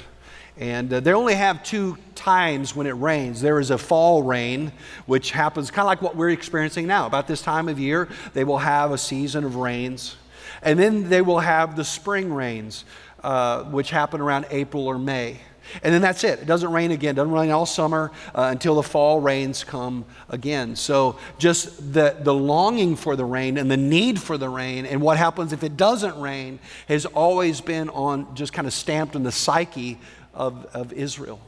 And 0.58 0.92
uh, 0.92 1.00
they 1.00 1.12
only 1.12 1.34
have 1.34 1.62
two 1.62 1.96
times 2.14 2.76
when 2.76 2.86
it 2.86 2.92
rains. 2.92 3.40
There 3.40 3.58
is 3.58 3.70
a 3.70 3.78
fall 3.78 4.22
rain, 4.22 4.72
which 5.06 5.30
happens 5.30 5.70
kind 5.70 5.80
of 5.80 5.86
like 5.86 6.02
what 6.02 6.14
we're 6.14 6.30
experiencing 6.30 6.86
now. 6.86 7.06
About 7.06 7.26
this 7.26 7.40
time 7.40 7.68
of 7.68 7.78
year, 7.78 8.08
they 8.34 8.44
will 8.44 8.58
have 8.58 8.92
a 8.92 8.98
season 8.98 9.44
of 9.44 9.56
rains. 9.56 10.16
And 10.62 10.78
then 10.78 11.08
they 11.08 11.22
will 11.22 11.40
have 11.40 11.74
the 11.74 11.84
spring 11.84 12.32
rains, 12.32 12.84
uh, 13.24 13.64
which 13.64 13.90
happen 13.90 14.20
around 14.20 14.46
April 14.50 14.86
or 14.86 14.98
May. 14.98 15.40
And 15.82 15.92
then 15.94 16.02
that's 16.02 16.24
it. 16.24 16.40
It 16.40 16.46
doesn't 16.46 16.72
rain 16.72 16.90
again. 16.90 17.12
It 17.12 17.16
doesn't 17.16 17.32
rain 17.32 17.50
all 17.50 17.66
summer 17.66 18.10
uh, 18.34 18.48
until 18.50 18.74
the 18.74 18.82
fall 18.82 19.20
rains 19.20 19.64
come 19.64 20.04
again. 20.28 20.76
So 20.76 21.18
just 21.38 21.92
the, 21.92 22.16
the 22.20 22.34
longing 22.34 22.96
for 22.96 23.16
the 23.16 23.24
rain 23.24 23.58
and 23.58 23.70
the 23.70 23.76
need 23.76 24.20
for 24.20 24.36
the 24.36 24.48
rain 24.48 24.86
and 24.86 25.00
what 25.00 25.16
happens 25.16 25.52
if 25.52 25.62
it 25.62 25.76
doesn't 25.76 26.20
rain 26.20 26.58
has 26.88 27.06
always 27.06 27.60
been 27.60 27.88
on 27.90 28.34
just 28.34 28.52
kind 28.52 28.66
of 28.66 28.72
stamped 28.72 29.16
in 29.16 29.22
the 29.22 29.32
psyche 29.32 29.98
of, 30.34 30.66
of 30.74 30.92
Israel. 30.92 31.40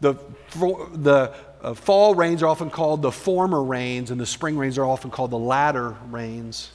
The, 0.00 0.14
the 0.52 1.34
uh, 1.62 1.74
fall 1.74 2.14
rains 2.14 2.42
are 2.42 2.48
often 2.48 2.70
called 2.70 3.02
the 3.02 3.10
former 3.10 3.62
rains, 3.62 4.10
and 4.10 4.20
the 4.20 4.26
spring 4.26 4.58
rains 4.58 4.78
are 4.78 4.84
often 4.84 5.10
called 5.10 5.30
the 5.30 5.38
latter 5.38 5.96
rains. 6.10 6.70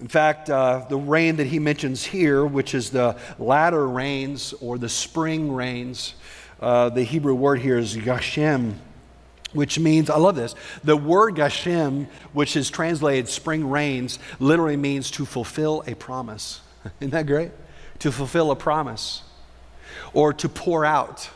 In 0.00 0.08
fact, 0.08 0.50
uh, 0.50 0.86
the 0.88 0.96
rain 0.96 1.36
that 1.36 1.46
he 1.46 1.58
mentions 1.58 2.04
here, 2.04 2.44
which 2.44 2.74
is 2.74 2.90
the 2.90 3.16
latter 3.38 3.86
rains 3.86 4.52
or 4.60 4.76
the 4.76 4.88
spring 4.88 5.52
rains, 5.52 6.14
uh, 6.60 6.88
the 6.88 7.04
Hebrew 7.04 7.34
word 7.34 7.60
here 7.60 7.78
is 7.78 7.96
Gashem, 7.96 8.74
which 9.52 9.78
means, 9.78 10.10
I 10.10 10.18
love 10.18 10.34
this, 10.34 10.54
the 10.82 10.96
word 10.96 11.36
Gashem, 11.36 12.08
which 12.32 12.56
is 12.56 12.70
translated 12.70 13.28
spring 13.28 13.70
rains, 13.70 14.18
literally 14.40 14.76
means 14.76 15.10
to 15.12 15.24
fulfill 15.24 15.84
a 15.86 15.94
promise. 15.94 16.60
Isn't 17.00 17.12
that 17.12 17.26
great? 17.26 17.52
To 18.00 18.10
fulfill 18.10 18.50
a 18.50 18.56
promise 18.56 19.22
or 20.12 20.32
to 20.32 20.48
pour 20.48 20.84
out. 20.84 21.30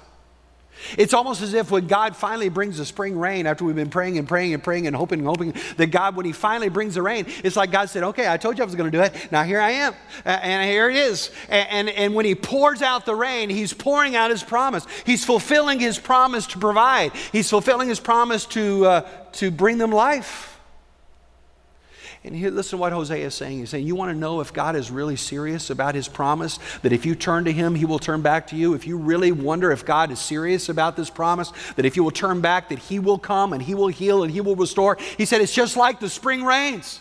It's 0.96 1.14
almost 1.14 1.42
as 1.42 1.54
if 1.54 1.70
when 1.70 1.86
God 1.86 2.16
finally 2.16 2.48
brings 2.48 2.78
the 2.78 2.84
spring 2.84 3.18
rain, 3.18 3.46
after 3.46 3.64
we've 3.64 3.76
been 3.76 3.90
praying 3.90 4.18
and 4.18 4.28
praying 4.28 4.54
and 4.54 4.62
praying 4.62 4.86
and 4.86 4.94
hoping 4.94 5.20
and 5.20 5.28
hoping, 5.28 5.54
that 5.76 5.88
God, 5.90 6.16
when 6.16 6.26
He 6.26 6.32
finally 6.32 6.68
brings 6.68 6.94
the 6.94 7.02
rain, 7.02 7.26
it's 7.44 7.56
like 7.56 7.70
God 7.70 7.88
said, 7.90 8.02
Okay, 8.04 8.28
I 8.28 8.36
told 8.36 8.58
you 8.58 8.64
I 8.64 8.66
was 8.66 8.74
going 8.74 8.90
to 8.90 8.96
do 8.96 9.02
it. 9.02 9.32
Now 9.32 9.42
here 9.42 9.60
I 9.60 9.70
am. 9.70 9.94
And 10.24 10.68
here 10.68 10.88
it 10.90 10.96
is. 10.96 11.30
And, 11.48 11.68
and, 11.70 11.88
and 11.88 12.14
when 12.14 12.24
He 12.24 12.34
pours 12.34 12.82
out 12.82 13.06
the 13.06 13.14
rain, 13.14 13.50
He's 13.50 13.72
pouring 13.72 14.16
out 14.16 14.30
His 14.30 14.42
promise. 14.42 14.86
He's 15.04 15.24
fulfilling 15.24 15.80
His 15.80 15.98
promise 15.98 16.46
to 16.48 16.58
provide, 16.58 17.12
He's 17.32 17.50
fulfilling 17.50 17.88
His 17.88 18.00
promise 18.00 18.46
to, 18.46 18.86
uh, 18.86 19.00
to 19.32 19.50
bring 19.50 19.78
them 19.78 19.92
life. 19.92 20.57
And 22.28 22.36
here, 22.36 22.50
listen 22.50 22.76
to 22.76 22.76
what 22.76 22.92
Hosea 22.92 23.24
is 23.24 23.34
saying. 23.34 23.60
He's 23.60 23.70
saying, 23.70 23.86
You 23.86 23.94
want 23.94 24.12
to 24.12 24.14
know 24.14 24.40
if 24.42 24.52
God 24.52 24.76
is 24.76 24.90
really 24.90 25.16
serious 25.16 25.70
about 25.70 25.94
his 25.94 26.08
promise, 26.08 26.58
that 26.82 26.92
if 26.92 27.06
you 27.06 27.14
turn 27.14 27.46
to 27.46 27.52
him, 27.52 27.74
he 27.74 27.86
will 27.86 27.98
turn 27.98 28.20
back 28.20 28.48
to 28.48 28.56
you? 28.56 28.74
If 28.74 28.86
you 28.86 28.98
really 28.98 29.32
wonder 29.32 29.70
if 29.72 29.86
God 29.86 30.10
is 30.10 30.18
serious 30.18 30.68
about 30.68 30.94
this 30.94 31.08
promise, 31.08 31.54
that 31.76 31.86
if 31.86 31.96
you 31.96 32.04
will 32.04 32.10
turn 32.10 32.42
back, 32.42 32.68
that 32.68 32.80
he 32.80 32.98
will 32.98 33.18
come 33.18 33.54
and 33.54 33.62
he 33.62 33.74
will 33.74 33.88
heal 33.88 34.24
and 34.24 34.30
he 34.30 34.42
will 34.42 34.56
restore, 34.56 34.98
he 35.16 35.24
said, 35.24 35.40
It's 35.40 35.54
just 35.54 35.74
like 35.74 36.00
the 36.00 36.10
spring 36.10 36.44
rains. 36.44 37.00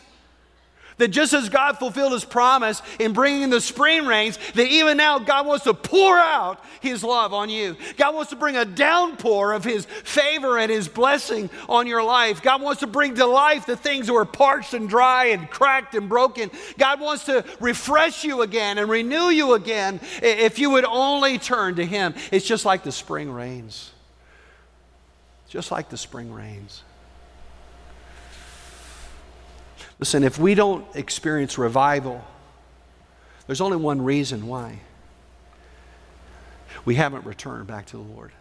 That 0.97 1.09
just 1.09 1.33
as 1.33 1.49
God 1.49 1.77
fulfilled 1.77 2.13
his 2.13 2.25
promise 2.25 2.81
in 2.99 3.13
bringing 3.13 3.51
the 3.51 3.61
spring 3.61 4.07
rains, 4.07 4.39
that 4.55 4.67
even 4.67 4.97
now 4.97 5.19
God 5.19 5.45
wants 5.45 5.65
to 5.65 5.73
pour 5.75 6.17
out 6.17 6.63
his 6.81 7.03
love 7.03 7.33
on 7.33 7.49
you. 7.49 7.77
God 7.97 8.15
wants 8.15 8.31
to 8.31 8.35
bring 8.35 8.57
a 8.57 8.65
downpour 8.65 9.53
of 9.53 9.63
his 9.63 9.85
favor 9.85 10.57
and 10.57 10.71
his 10.71 10.87
blessing 10.87 11.51
on 11.69 11.85
your 11.85 12.03
life. 12.03 12.41
God 12.41 12.63
wants 12.63 12.79
to 12.79 12.87
bring 12.87 13.13
to 13.15 13.27
life 13.27 13.67
the 13.67 13.77
things 13.77 14.07
that 14.07 14.13
were 14.13 14.25
parched 14.25 14.73
and 14.73 14.89
dry 14.89 15.25
and 15.25 15.47
cracked 15.49 15.93
and 15.93 16.09
broken. 16.09 16.49
God 16.79 16.99
wants 16.99 17.25
to 17.25 17.45
refresh 17.59 18.23
you 18.23 18.41
again 18.41 18.79
and 18.79 18.89
renew 18.89 19.29
you 19.29 19.53
again 19.53 19.99
if 20.23 20.57
you 20.57 20.71
would 20.71 20.85
only 20.85 21.37
turn 21.37 21.75
to 21.75 21.85
him. 21.85 22.15
It's 22.31 22.45
just 22.45 22.65
like 22.65 22.83
the 22.83 22.91
spring 22.91 23.31
rains. 23.31 23.91
Just 25.47 25.71
like 25.71 25.89
the 25.89 25.97
spring 25.97 26.33
rains. 26.33 26.81
Listen, 29.99 30.23
if 30.23 30.37
we 30.37 30.53
don't 30.53 30.85
experience 30.95 31.57
revival, 31.57 32.23
there's 33.47 33.61
only 33.61 33.77
one 33.77 34.01
reason 34.01 34.47
why. 34.47 34.79
We 36.85 36.95
haven't 36.95 37.25
returned 37.25 37.67
back 37.67 37.87
to 37.87 37.97
the 37.97 38.03
Lord. 38.03 38.31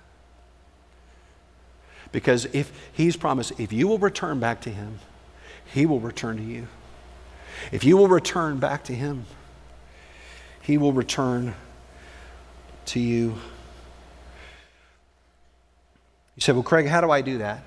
Because 2.13 2.45
if 2.47 2.71
He's 2.93 3.17
promised, 3.17 3.59
if 3.59 3.73
you 3.73 3.89
will 3.89 3.99
return 3.99 4.39
back 4.39 4.61
to 4.63 4.71
Him, 4.71 4.99
He 5.73 5.87
will 5.87 6.01
return 6.01 6.37
to 6.37 6.43
you. 6.43 6.69
If 7.73 7.85
you 7.85 7.97
will 7.97 8.09
return 8.09 8.59
back 8.59 8.85
to 8.85 8.95
Him, 8.95 9.25
He 10.61 10.79
will 10.79 10.93
return 10.93 11.55
to 12.87 13.01
you. 13.01 13.37
You 16.37 16.41
said, 16.41 16.55
Well, 16.55 16.63
Craig, 16.63 16.87
how 16.87 17.01
do 17.01 17.11
I 17.11 17.23
do 17.23 17.39
that? 17.39 17.65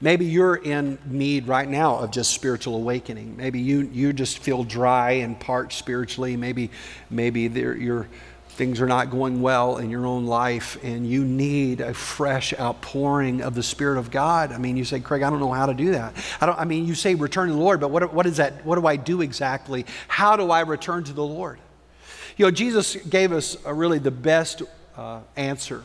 Maybe 0.00 0.26
you're 0.26 0.56
in 0.56 0.98
need 1.06 1.48
right 1.48 1.68
now 1.68 1.96
of 1.96 2.10
just 2.10 2.32
spiritual 2.32 2.76
awakening. 2.76 3.36
Maybe 3.36 3.60
you, 3.60 3.80
you 3.92 4.12
just 4.12 4.38
feel 4.38 4.64
dry 4.64 5.12
and 5.12 5.38
parched 5.38 5.78
spiritually. 5.78 6.36
Maybe, 6.36 6.70
maybe 7.10 7.42
your 7.42 8.08
things 8.50 8.80
are 8.80 8.86
not 8.86 9.10
going 9.10 9.42
well 9.42 9.76
in 9.76 9.90
your 9.90 10.06
own 10.06 10.26
life 10.26 10.82
and 10.82 11.06
you 11.06 11.24
need 11.24 11.80
a 11.80 11.92
fresh 11.92 12.54
outpouring 12.58 13.42
of 13.42 13.54
the 13.54 13.62
Spirit 13.62 13.98
of 13.98 14.10
God. 14.10 14.50
I 14.50 14.58
mean, 14.58 14.76
you 14.78 14.84
say, 14.84 14.98
Craig, 14.98 15.22
I 15.22 15.28
don't 15.30 15.40
know 15.40 15.52
how 15.52 15.66
to 15.66 15.74
do 15.74 15.92
that. 15.92 16.14
I, 16.40 16.46
don't, 16.46 16.58
I 16.58 16.64
mean, 16.64 16.86
you 16.86 16.94
say 16.94 17.14
return 17.14 17.48
to 17.48 17.54
the 17.54 17.60
Lord, 17.60 17.80
but 17.80 17.90
what, 17.90 18.12
what 18.14 18.26
is 18.26 18.38
that? 18.38 18.64
What 18.64 18.76
do 18.76 18.86
I 18.86 18.96
do 18.96 19.20
exactly? 19.20 19.84
How 20.08 20.36
do 20.36 20.50
I 20.50 20.60
return 20.60 21.04
to 21.04 21.12
the 21.12 21.24
Lord? 21.24 21.58
You 22.38 22.46
know, 22.46 22.50
Jesus 22.50 22.96
gave 22.96 23.32
us 23.32 23.62
really 23.64 23.98
the 23.98 24.10
best 24.10 24.62
uh, 24.96 25.20
answer 25.36 25.84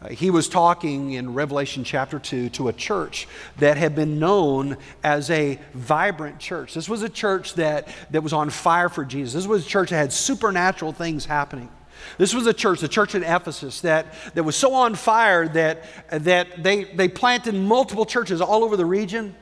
Uh, 0.00 0.08
he 0.08 0.30
was 0.30 0.48
talking 0.48 1.12
in 1.12 1.32
Revelation 1.32 1.82
chapter 1.82 2.18
2 2.18 2.50
to 2.50 2.68
a 2.68 2.72
church 2.72 3.26
that 3.58 3.78
had 3.78 3.94
been 3.94 4.18
known 4.18 4.76
as 5.02 5.30
a 5.30 5.58
vibrant 5.72 6.38
church. 6.38 6.74
This 6.74 6.88
was 6.88 7.02
a 7.02 7.08
church 7.08 7.54
that, 7.54 7.88
that 8.10 8.22
was 8.22 8.34
on 8.34 8.50
fire 8.50 8.90
for 8.90 9.04
Jesus. 9.04 9.32
This 9.32 9.46
was 9.46 9.64
a 9.64 9.68
church 9.68 9.90
that 9.90 9.96
had 9.96 10.12
supernatural 10.12 10.92
things 10.92 11.24
happening. 11.24 11.70
This 12.18 12.34
was 12.34 12.46
a 12.46 12.52
church, 12.52 12.80
the 12.80 12.88
church 12.88 13.14
in 13.14 13.22
Ephesus, 13.22 13.80
that, 13.80 14.12
that 14.34 14.42
was 14.44 14.54
so 14.54 14.74
on 14.74 14.94
fire 14.94 15.48
that, 15.48 15.84
that 16.10 16.62
they, 16.62 16.84
they 16.84 17.08
planted 17.08 17.54
multiple 17.54 18.04
churches 18.04 18.42
all 18.42 18.64
over 18.64 18.76
the 18.76 18.84
region. 18.84 19.34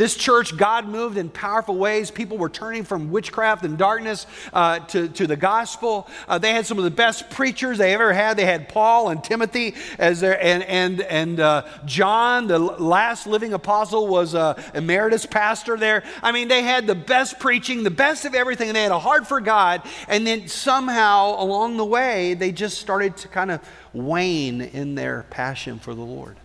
This 0.00 0.16
church, 0.16 0.56
God 0.56 0.88
moved 0.88 1.18
in 1.18 1.28
powerful 1.28 1.76
ways. 1.76 2.10
People 2.10 2.38
were 2.38 2.48
turning 2.48 2.84
from 2.84 3.10
witchcraft 3.10 3.66
and 3.66 3.76
darkness 3.76 4.26
uh, 4.54 4.78
to, 4.78 5.08
to 5.08 5.26
the 5.26 5.36
gospel. 5.36 6.08
Uh, 6.26 6.38
they 6.38 6.54
had 6.54 6.64
some 6.64 6.78
of 6.78 6.84
the 6.84 6.90
best 6.90 7.28
preachers 7.28 7.76
they 7.76 7.92
ever 7.92 8.14
had. 8.14 8.38
They 8.38 8.46
had 8.46 8.70
Paul 8.70 9.10
and 9.10 9.22
Timothy 9.22 9.74
as 9.98 10.20
their, 10.20 10.42
and, 10.42 10.62
and, 10.62 11.02
and 11.02 11.38
uh, 11.38 11.66
John, 11.84 12.46
the 12.46 12.58
last 12.58 13.26
living 13.26 13.52
apostle, 13.52 14.06
was 14.08 14.32
emeritus 14.72 15.26
pastor 15.26 15.76
there. 15.76 16.02
I 16.22 16.32
mean, 16.32 16.48
they 16.48 16.62
had 16.62 16.86
the 16.86 16.94
best 16.94 17.38
preaching, 17.38 17.82
the 17.82 17.90
best 17.90 18.24
of 18.24 18.34
everything, 18.34 18.70
and 18.70 18.76
they 18.76 18.84
had 18.84 18.92
a 18.92 18.98
heart 18.98 19.26
for 19.26 19.38
God. 19.38 19.82
And 20.08 20.26
then 20.26 20.48
somehow 20.48 21.36
along 21.38 21.76
the 21.76 21.84
way, 21.84 22.32
they 22.32 22.52
just 22.52 22.78
started 22.78 23.18
to 23.18 23.28
kind 23.28 23.50
of 23.50 23.60
wane 23.92 24.62
in 24.62 24.94
their 24.94 25.26
passion 25.28 25.78
for 25.78 25.94
the 25.94 26.00
Lord. 26.00 26.38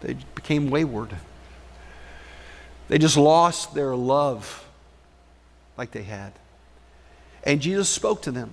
They 0.00 0.16
became 0.34 0.70
wayward. 0.70 1.14
They 2.88 2.98
just 2.98 3.16
lost 3.16 3.74
their 3.74 3.94
love 3.94 4.66
like 5.76 5.90
they 5.90 6.02
had. 6.02 6.32
And 7.44 7.60
Jesus 7.60 7.88
spoke 7.88 8.22
to 8.22 8.30
them. 8.30 8.50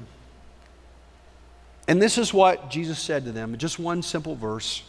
And 1.88 2.02
this 2.02 2.18
is 2.18 2.34
what 2.34 2.70
Jesus 2.70 3.00
said 3.00 3.26
to 3.26 3.32
them, 3.32 3.58
just 3.58 3.80
one 3.80 4.02
simple 4.04 4.36
verse. 4.36 4.84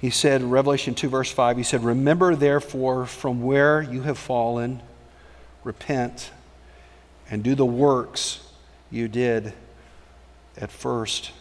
He 0.00 0.10
said, 0.10 0.42
Revelation 0.42 0.94
2, 0.94 1.08
verse 1.08 1.30
5, 1.30 1.58
he 1.58 1.62
said, 1.62 1.84
Remember 1.84 2.34
therefore 2.34 3.04
from 3.04 3.42
where 3.42 3.82
you 3.82 4.02
have 4.02 4.16
fallen, 4.16 4.80
repent, 5.62 6.30
and 7.28 7.42
do 7.42 7.54
the 7.54 7.66
works 7.66 8.40
you 8.90 9.08
did 9.08 9.52
at 10.56 10.70
first. 10.70 11.32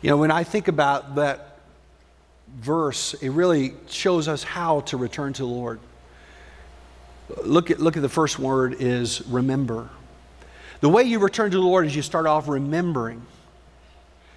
You 0.00 0.10
know, 0.10 0.16
when 0.16 0.30
I 0.30 0.44
think 0.44 0.68
about 0.68 1.16
that 1.16 1.49
verse, 2.56 3.14
it 3.14 3.30
really 3.30 3.74
shows 3.88 4.28
us 4.28 4.42
how 4.42 4.80
to 4.82 4.96
return 4.96 5.32
to 5.34 5.42
the 5.42 5.48
Lord. 5.48 5.80
Look 7.44 7.70
at, 7.70 7.80
look 7.80 7.96
at 7.96 8.02
the 8.02 8.08
first 8.08 8.38
word 8.38 8.76
is 8.80 9.22
remember. 9.28 9.88
The 10.80 10.88
way 10.88 11.04
you 11.04 11.18
return 11.18 11.50
to 11.50 11.56
the 11.56 11.62
Lord 11.62 11.86
is 11.86 11.94
you 11.94 12.02
start 12.02 12.26
off 12.26 12.48
remembering. 12.48 13.24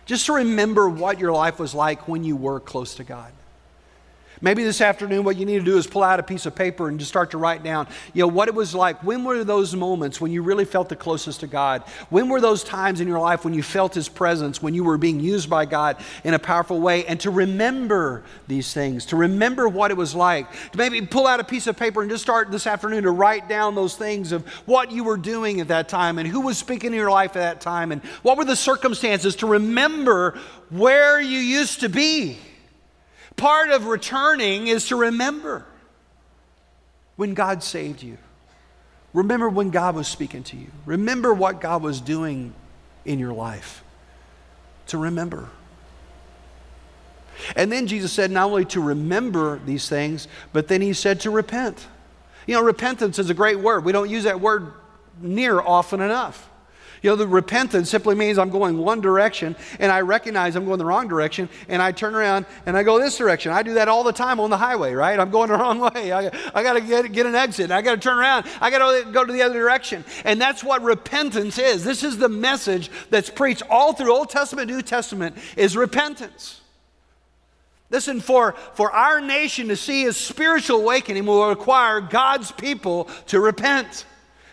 Just 0.06 0.26
to 0.26 0.34
remember 0.34 0.90
what 0.90 1.20
your 1.20 1.32
life 1.32 1.60
was 1.60 1.74
like 1.74 2.08
when 2.08 2.24
you 2.24 2.36
were 2.36 2.60
close 2.60 2.96
to 2.96 3.04
God. 3.04 3.32
Maybe 4.42 4.64
this 4.64 4.82
afternoon, 4.82 5.24
what 5.24 5.38
you 5.38 5.46
need 5.46 5.60
to 5.60 5.66
do 5.66 5.78
is 5.78 5.88
pull 5.88 6.04
out 6.04 6.20
a 6.20 6.24
piece 6.24 6.46
of 6.46 6.56
paper 6.56 6.90
and 6.90 7.00
just 7.00 7.10
start 7.10 7.32
to 7.32 7.38
write 7.38 7.64
down, 7.64 7.88
you 8.14 8.24
know, 8.24 8.28
what 8.28 8.48
it 8.48 8.56
was 8.56 8.76
like. 8.76 9.04
When 9.04 9.24
were 9.24 9.44
those 9.44 9.76
moments 9.76 10.20
when 10.20 10.32
you 10.32 10.42
really 10.42 10.66
felt 10.66 10.90
the 10.90 10.96
closest 10.96 11.42
to 11.42 11.48
God? 11.48 11.84
When 12.10 12.30
were 12.30 12.42
those 12.42 12.64
times 12.64 13.00
in 13.00 13.08
your 13.08 13.20
life 13.20 13.46
when 13.46 13.54
you 13.54 13.64
felt 13.64 13.94
His 13.94 14.10
presence, 14.10 14.62
when 14.62 14.74
you 14.74 14.84
were 14.84 14.98
being 14.98 15.20
used 15.20 15.50
by 15.50 15.66
God 15.66 15.98
in 16.24 16.34
a 16.34 16.40
powerful 16.40 16.82
way? 16.82 17.06
And 17.06 17.20
to 17.22 17.30
remember 17.30 18.24
these 18.48 18.74
things, 18.74 19.06
to 19.08 19.16
remember 19.16 19.68
what 19.70 19.92
it 19.92 19.98
was 19.98 20.14
like. 20.16 20.52
To 20.72 20.78
maybe 20.78 21.02
pull 21.02 21.28
out 21.28 21.40
a 21.40 21.44
piece 21.44 21.68
of 21.68 21.78
paper 21.78 22.02
and 22.02 22.10
just 22.10 22.24
start 22.24 22.52
this 22.52 22.68
afternoon 22.68 23.04
to 23.04 23.12
write 23.12 23.48
down 23.48 23.76
those 23.76 23.96
things 23.96 24.32
of 24.32 24.46
what 24.66 24.92
you 24.92 25.04
were 25.04 25.18
doing 25.18 25.62
at 25.62 25.68
that 25.70 25.88
time 25.88 26.18
and 26.18 26.28
who 26.28 26.42
was 26.42 26.58
speaking 26.58 26.92
in 26.92 26.98
your 26.98 27.12
life 27.12 27.32
at 27.32 27.40
that 27.40 27.62
time 27.62 27.92
and 27.92 28.02
what 28.24 28.38
were 28.38 28.46
the 28.46 28.56
circumstances 28.56 29.36
to 29.38 29.48
remember 29.48 30.38
where 30.70 31.22
you 31.22 31.40
used 31.40 31.82
to 31.82 31.90
be. 31.90 32.38
Part 33.36 33.70
of 33.72 33.88
returning 33.88 34.68
is 34.68 34.88
to 34.88 34.96
remember 34.96 35.66
when 37.16 37.34
God 37.34 37.64
saved 37.64 38.02
you. 38.02 38.18
Remember 39.14 39.50
when 39.50 39.70
God 39.70 39.96
was 39.96 40.08
speaking 40.08 40.44
to 40.44 40.58
you. 40.58 40.68
Remember 40.86 41.34
what 41.34 41.62
God 41.62 41.84
was 41.84 42.02
doing 42.02 42.54
in 43.06 43.20
your 43.20 43.34
life. 43.34 43.84
To 44.88 44.98
remember. 44.98 45.50
And 47.56 47.72
then 47.72 47.88
Jesus 47.88 48.12
said 48.12 48.32
not 48.32 48.50
only 48.50 48.66
to 48.66 48.82
remember 48.82 49.60
these 49.66 49.88
things, 49.90 50.28
but 50.52 50.68
then 50.68 50.82
he 50.82 50.94
said 50.94 51.20
to 51.22 51.32
repent. 51.32 51.88
You 52.48 52.56
know, 52.56 52.64
repentance 52.64 53.20
is 53.20 53.30
a 53.30 53.34
great 53.34 53.60
word. 53.60 53.86
We 53.86 53.92
don't 53.92 54.10
use 54.10 54.24
that 54.24 54.40
word 54.40 54.74
near 55.22 55.60
often 55.62 56.02
enough. 56.02 56.50
You 57.04 57.10
know, 57.10 57.18
the 57.18 57.28
repentance 57.28 57.90
simply 57.90 58.16
means 58.16 58.38
I'm 58.38 58.50
going 58.50 58.78
one 58.78 59.02
direction 59.02 59.58
and 59.78 59.92
I 59.92 60.00
recognize 60.02 60.56
I'm 60.56 60.64
going 60.64 60.80
the 60.80 60.86
wrong 60.86 61.10
direction 61.10 61.50
and 61.68 61.82
I 61.82 61.92
turn 61.92 62.16
around 62.16 62.46
and 62.66 62.78
I 62.78 62.84
go 62.84 62.98
this 62.98 63.18
direction. 63.18 63.52
I 63.52 63.62
do 63.62 63.74
that 63.74 63.90
all 63.90 64.06
the 64.06 64.14
time 64.14 64.40
on 64.40 64.50
the 64.50 64.58
highway, 64.58 64.94
right? 64.94 65.20
I'm 65.20 65.30
going 65.30 65.50
the 65.50 65.58
wrong 65.60 65.80
way. 65.80 66.14
I, 66.14 66.32
I 66.56 66.64
got 66.64 66.74
to 66.74 66.82
get, 66.82 67.12
get 67.12 67.26
an 67.26 67.36
exit. 67.36 67.72
I 67.72 67.82
got 67.82 67.96
to 67.96 68.02
turn 68.02 68.18
around. 68.18 68.46
I 68.62 68.70
got 68.70 69.04
to 69.04 69.12
go 69.12 69.26
to 69.26 69.34
the 69.34 69.42
other 69.42 69.60
direction. 69.60 70.06
And 70.24 70.40
that's 70.40 70.64
what 70.64 70.82
repentance 70.82 71.60
is. 71.60 71.84
This 71.84 72.04
is 72.04 72.18
the 72.18 72.30
message 72.30 72.90
that's 73.10 73.30
preached 73.30 73.64
all 73.70 73.92
through 73.92 74.14
Old 74.14 74.30
Testament, 74.30 74.72
New 74.72 74.82
Testament 74.82 75.38
is 75.58 75.76
repentance. 75.76 76.62
Listen, 77.90 78.22
for, 78.22 78.54
for 78.76 78.92
our 78.92 79.20
nation 79.20 79.68
to 79.68 79.76
see 79.76 80.06
a 80.06 80.14
spiritual 80.14 80.80
awakening 80.80 81.26
will 81.26 81.50
require 81.50 82.00
God's 82.00 82.54
people 82.54 83.10
to 83.28 83.42
repent. 83.42 84.06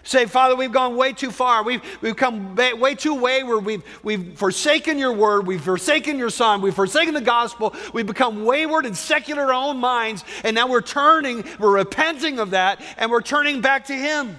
Say, 0.03 0.27
Father, 0.27 0.57
we've 0.57 0.73
gone 0.73 0.97
way 0.97 1.13
too 1.13 1.31
far. 1.31 1.63
We've, 1.63 1.83
we've 2.01 2.17
come 2.17 2.55
way 2.55 2.95
too 2.95 3.15
wayward. 3.15 3.65
We've, 3.65 3.83
we've 4.03 4.39
forsaken 4.39 4.99
your 4.99 5.13
word. 5.13 5.47
We've 5.47 5.61
forsaken 5.61 6.19
your 6.19 6.31
son. 6.31 6.63
We've 6.63 6.75
forsaken 6.75 7.13
the 7.13 7.21
gospel. 7.21 7.75
We've 7.93 8.07
become 8.07 8.45
wayward 8.45 8.87
and 8.87 8.97
secular 8.97 9.43
in 9.43 9.49
our 9.49 9.55
own 9.55 9.77
minds. 9.77 10.25
And 10.43 10.55
now 10.55 10.69
we're 10.69 10.81
turning, 10.81 11.45
we're 11.59 11.77
repenting 11.77 12.39
of 12.39 12.51
that, 12.51 12.81
and 12.97 13.11
we're 13.11 13.21
turning 13.21 13.61
back 13.61 13.87
to 13.87 13.95
him. 13.95 14.37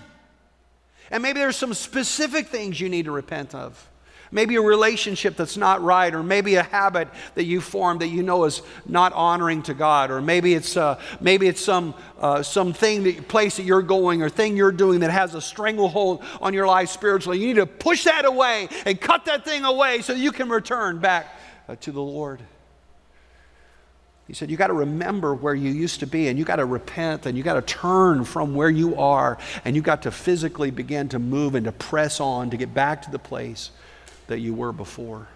And 1.11 1.21
maybe 1.21 1.39
there's 1.39 1.57
some 1.57 1.73
specific 1.73 2.47
things 2.47 2.79
you 2.79 2.89
need 2.89 3.05
to 3.05 3.11
repent 3.11 3.53
of 3.53 3.90
maybe 4.31 4.55
a 4.55 4.61
relationship 4.61 5.35
that's 5.35 5.57
not 5.57 5.81
right, 5.81 6.13
or 6.13 6.23
maybe 6.23 6.55
a 6.55 6.63
habit 6.63 7.09
that 7.35 7.43
you 7.43 7.61
formed 7.61 8.01
that 8.01 8.07
you 8.07 8.23
know 8.23 8.45
is 8.45 8.61
not 8.85 9.13
honoring 9.13 9.61
to 9.63 9.73
God, 9.73 10.09
or 10.09 10.21
maybe 10.21 10.53
it's, 10.53 10.77
uh, 10.77 10.99
maybe 11.19 11.47
it's 11.47 11.61
some, 11.61 11.93
uh, 12.19 12.41
some 12.41 12.73
thing 12.73 13.03
that, 13.03 13.27
place 13.27 13.57
that 13.57 13.63
you're 13.63 13.81
going 13.81 14.21
or 14.21 14.29
thing 14.29 14.55
you're 14.55 14.71
doing 14.71 15.01
that 15.01 15.11
has 15.11 15.35
a 15.35 15.41
stranglehold 15.41 16.23
on 16.41 16.53
your 16.53 16.65
life 16.65 16.89
spiritually. 16.89 17.39
You 17.39 17.47
need 17.47 17.57
to 17.57 17.65
push 17.65 18.05
that 18.05 18.25
away 18.25 18.69
and 18.85 18.99
cut 18.99 19.25
that 19.25 19.43
thing 19.45 19.65
away 19.65 20.01
so 20.01 20.13
you 20.13 20.31
can 20.31 20.49
return 20.49 20.99
back 20.99 21.35
uh, 21.67 21.75
to 21.81 21.91
the 21.91 22.01
Lord. 22.01 22.41
He 24.27 24.33
said, 24.33 24.49
You 24.49 24.55
got 24.55 24.67
to 24.67 24.73
remember 24.73 25.35
where 25.35 25.53
you 25.53 25.71
used 25.71 25.99
to 25.99 26.07
be, 26.07 26.29
and 26.29 26.39
you 26.39 26.45
got 26.45 26.55
to 26.55 26.65
repent, 26.65 27.25
and 27.25 27.37
you 27.37 27.43
got 27.43 27.55
to 27.55 27.61
turn 27.61 28.23
from 28.23 28.55
where 28.55 28.69
you 28.69 28.95
are, 28.95 29.37
and 29.65 29.75
you 29.75 29.81
got 29.81 30.03
to 30.03 30.11
physically 30.11 30.71
begin 30.71 31.09
to 31.09 31.19
move 31.19 31.53
and 31.53 31.65
to 31.65 31.73
press 31.73 32.21
on 32.21 32.49
to 32.51 32.55
get 32.55 32.73
back 32.73 33.01
to 33.01 33.11
the 33.11 33.19
place 33.19 33.71
that 34.27 34.39
you 34.39 34.53
were 34.53 34.71
before. 34.71 35.27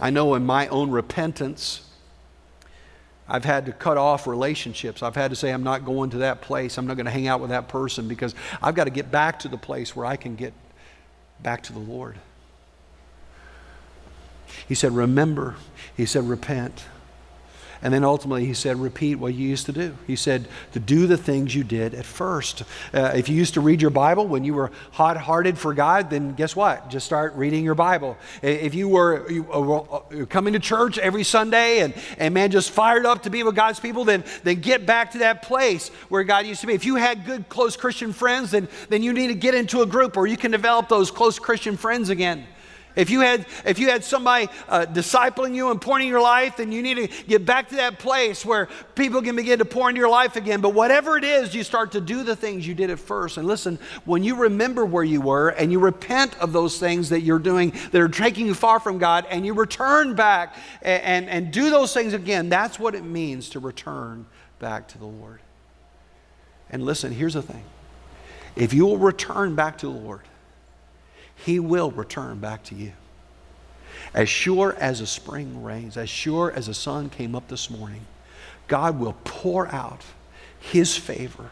I 0.00 0.10
know 0.10 0.34
in 0.34 0.44
my 0.44 0.68
own 0.68 0.90
repentance, 0.90 1.88
I've 3.28 3.44
had 3.44 3.66
to 3.66 3.72
cut 3.72 3.96
off 3.96 4.26
relationships. 4.26 5.02
I've 5.02 5.14
had 5.14 5.30
to 5.30 5.36
say, 5.36 5.52
I'm 5.52 5.62
not 5.62 5.84
going 5.84 6.10
to 6.10 6.18
that 6.18 6.40
place. 6.40 6.76
I'm 6.76 6.86
not 6.86 6.96
going 6.96 7.06
to 7.06 7.12
hang 7.12 7.28
out 7.28 7.40
with 7.40 7.50
that 7.50 7.68
person 7.68 8.08
because 8.08 8.34
I've 8.60 8.74
got 8.74 8.84
to 8.84 8.90
get 8.90 9.10
back 9.10 9.38
to 9.40 9.48
the 9.48 9.56
place 9.56 9.94
where 9.94 10.04
I 10.04 10.16
can 10.16 10.34
get 10.34 10.52
back 11.40 11.62
to 11.64 11.72
the 11.72 11.78
Lord. 11.78 12.16
He 14.68 14.74
said, 14.74 14.92
Remember. 14.92 15.56
He 15.96 16.04
said, 16.04 16.28
Repent. 16.28 16.84
And 17.82 17.92
then 17.92 18.04
ultimately, 18.04 18.46
he 18.46 18.54
said, 18.54 18.76
repeat 18.76 19.16
what 19.16 19.34
you 19.34 19.48
used 19.48 19.66
to 19.66 19.72
do. 19.72 19.96
He 20.06 20.14
said, 20.14 20.46
to 20.72 20.78
do 20.78 21.08
the 21.08 21.16
things 21.16 21.52
you 21.54 21.64
did 21.64 21.94
at 21.94 22.04
first. 22.04 22.62
Uh, 22.94 23.12
if 23.14 23.28
you 23.28 23.34
used 23.34 23.54
to 23.54 23.60
read 23.60 23.82
your 23.82 23.90
Bible 23.90 24.26
when 24.26 24.44
you 24.44 24.54
were 24.54 24.70
hot 24.92 25.16
hearted 25.16 25.58
for 25.58 25.74
God, 25.74 26.08
then 26.08 26.34
guess 26.34 26.54
what? 26.54 26.90
Just 26.90 27.06
start 27.06 27.34
reading 27.34 27.64
your 27.64 27.74
Bible. 27.74 28.16
If 28.40 28.74
you 28.74 28.88
were 28.88 29.28
you, 29.28 29.46
uh, 29.52 29.72
uh, 29.72 30.26
coming 30.26 30.52
to 30.52 30.60
church 30.60 30.96
every 30.98 31.24
Sunday 31.24 31.80
and, 31.80 31.92
and 32.18 32.32
man, 32.32 32.52
just 32.52 32.70
fired 32.70 33.04
up 33.04 33.24
to 33.24 33.30
be 33.30 33.42
with 33.42 33.56
God's 33.56 33.80
people, 33.80 34.04
then, 34.04 34.22
then 34.44 34.60
get 34.60 34.86
back 34.86 35.10
to 35.12 35.18
that 35.18 35.42
place 35.42 35.88
where 36.08 36.22
God 36.22 36.46
used 36.46 36.60
to 36.60 36.68
be. 36.68 36.74
If 36.74 36.84
you 36.84 36.94
had 36.94 37.24
good, 37.24 37.48
close 37.48 37.76
Christian 37.76 38.12
friends, 38.12 38.52
then, 38.52 38.68
then 38.90 39.02
you 39.02 39.12
need 39.12 39.28
to 39.28 39.34
get 39.34 39.54
into 39.54 39.82
a 39.82 39.86
group 39.86 40.16
where 40.16 40.26
you 40.26 40.36
can 40.36 40.52
develop 40.52 40.88
those 40.88 41.10
close 41.10 41.38
Christian 41.38 41.76
friends 41.76 42.10
again. 42.10 42.46
If 42.94 43.10
you 43.10 43.20
had, 43.20 43.46
if 43.64 43.78
you 43.78 43.88
had 43.88 44.04
somebody 44.04 44.48
uh, 44.68 44.86
discipling 44.86 45.54
you 45.54 45.70
and 45.70 45.80
pointing 45.80 46.08
your 46.08 46.20
life, 46.20 46.58
then 46.58 46.72
you 46.72 46.82
need 46.82 46.96
to 46.96 47.24
get 47.26 47.46
back 47.46 47.68
to 47.70 47.76
that 47.76 47.98
place 47.98 48.44
where 48.44 48.68
people 48.94 49.22
can 49.22 49.34
begin 49.36 49.58
to 49.60 49.64
pour 49.64 49.88
into 49.88 49.98
your 49.98 50.10
life 50.10 50.36
again. 50.36 50.60
But 50.60 50.74
whatever 50.74 51.16
it 51.16 51.24
is, 51.24 51.54
you 51.54 51.64
start 51.64 51.92
to 51.92 52.00
do 52.00 52.22
the 52.22 52.36
things 52.36 52.66
you 52.66 52.74
did 52.74 52.90
at 52.90 52.98
first. 52.98 53.36
And 53.38 53.46
listen, 53.46 53.78
when 54.04 54.22
you 54.22 54.36
remember 54.36 54.84
where 54.84 55.04
you 55.04 55.20
were 55.20 55.50
and 55.50 55.72
you 55.72 55.78
repent 55.78 56.38
of 56.38 56.52
those 56.52 56.78
things 56.78 57.08
that 57.08 57.22
you're 57.22 57.38
doing 57.38 57.72
that 57.92 58.00
are 58.00 58.08
taking 58.08 58.46
you 58.46 58.54
far 58.54 58.78
from 58.78 58.98
God 58.98 59.26
and 59.30 59.46
you 59.46 59.54
return 59.54 60.14
back 60.14 60.56
and, 60.82 61.02
and, 61.02 61.30
and 61.30 61.52
do 61.52 61.70
those 61.70 61.94
things 61.94 62.12
again, 62.12 62.48
that's 62.48 62.78
what 62.78 62.94
it 62.94 63.04
means 63.04 63.48
to 63.50 63.60
return 63.60 64.26
back 64.58 64.88
to 64.88 64.98
the 64.98 65.06
Lord. 65.06 65.40
And 66.70 66.84
listen, 66.84 67.12
here's 67.12 67.34
the 67.34 67.42
thing 67.42 67.64
if 68.56 68.74
you 68.74 68.86
will 68.86 68.98
return 68.98 69.54
back 69.54 69.78
to 69.78 69.86
the 69.86 69.92
Lord, 69.92 70.22
he 71.44 71.58
will 71.58 71.90
return 71.90 72.38
back 72.38 72.62
to 72.64 72.74
you. 72.74 72.92
As 74.14 74.28
sure 74.28 74.74
as 74.78 75.00
a 75.00 75.06
spring 75.06 75.62
rains, 75.62 75.96
as 75.96 76.08
sure 76.08 76.52
as 76.52 76.66
the 76.66 76.74
sun 76.74 77.10
came 77.10 77.34
up 77.34 77.48
this 77.48 77.68
morning, 77.68 78.06
God 78.68 78.98
will 78.98 79.16
pour 79.24 79.66
out 79.68 80.02
His 80.60 80.96
favor 80.96 81.50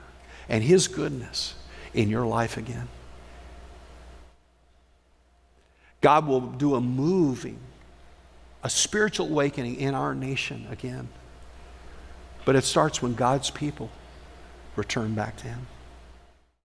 and 0.49 0.63
His 0.63 0.89
goodness 0.89 1.55
in 1.93 2.09
your 2.09 2.27
life 2.27 2.57
again. 2.57 2.89
God 6.01 6.27
will 6.27 6.41
do 6.41 6.77
a 6.77 6.81
moving, 6.81 7.59
a 8.63 8.71
spiritual 8.71 9.27
awakening 9.27 9.77
in 9.77 9.95
our 9.95 10.15
nation 10.15 10.67
again. 10.71 11.09
But 12.45 12.57
it 12.57 12.65
starts 12.65 13.03
when 13.03 13.15
God's 13.15 13.51
people 13.51 13.91
return 14.77 15.15
back 15.15 15.37
to 15.39 15.49
Him. 15.49 15.67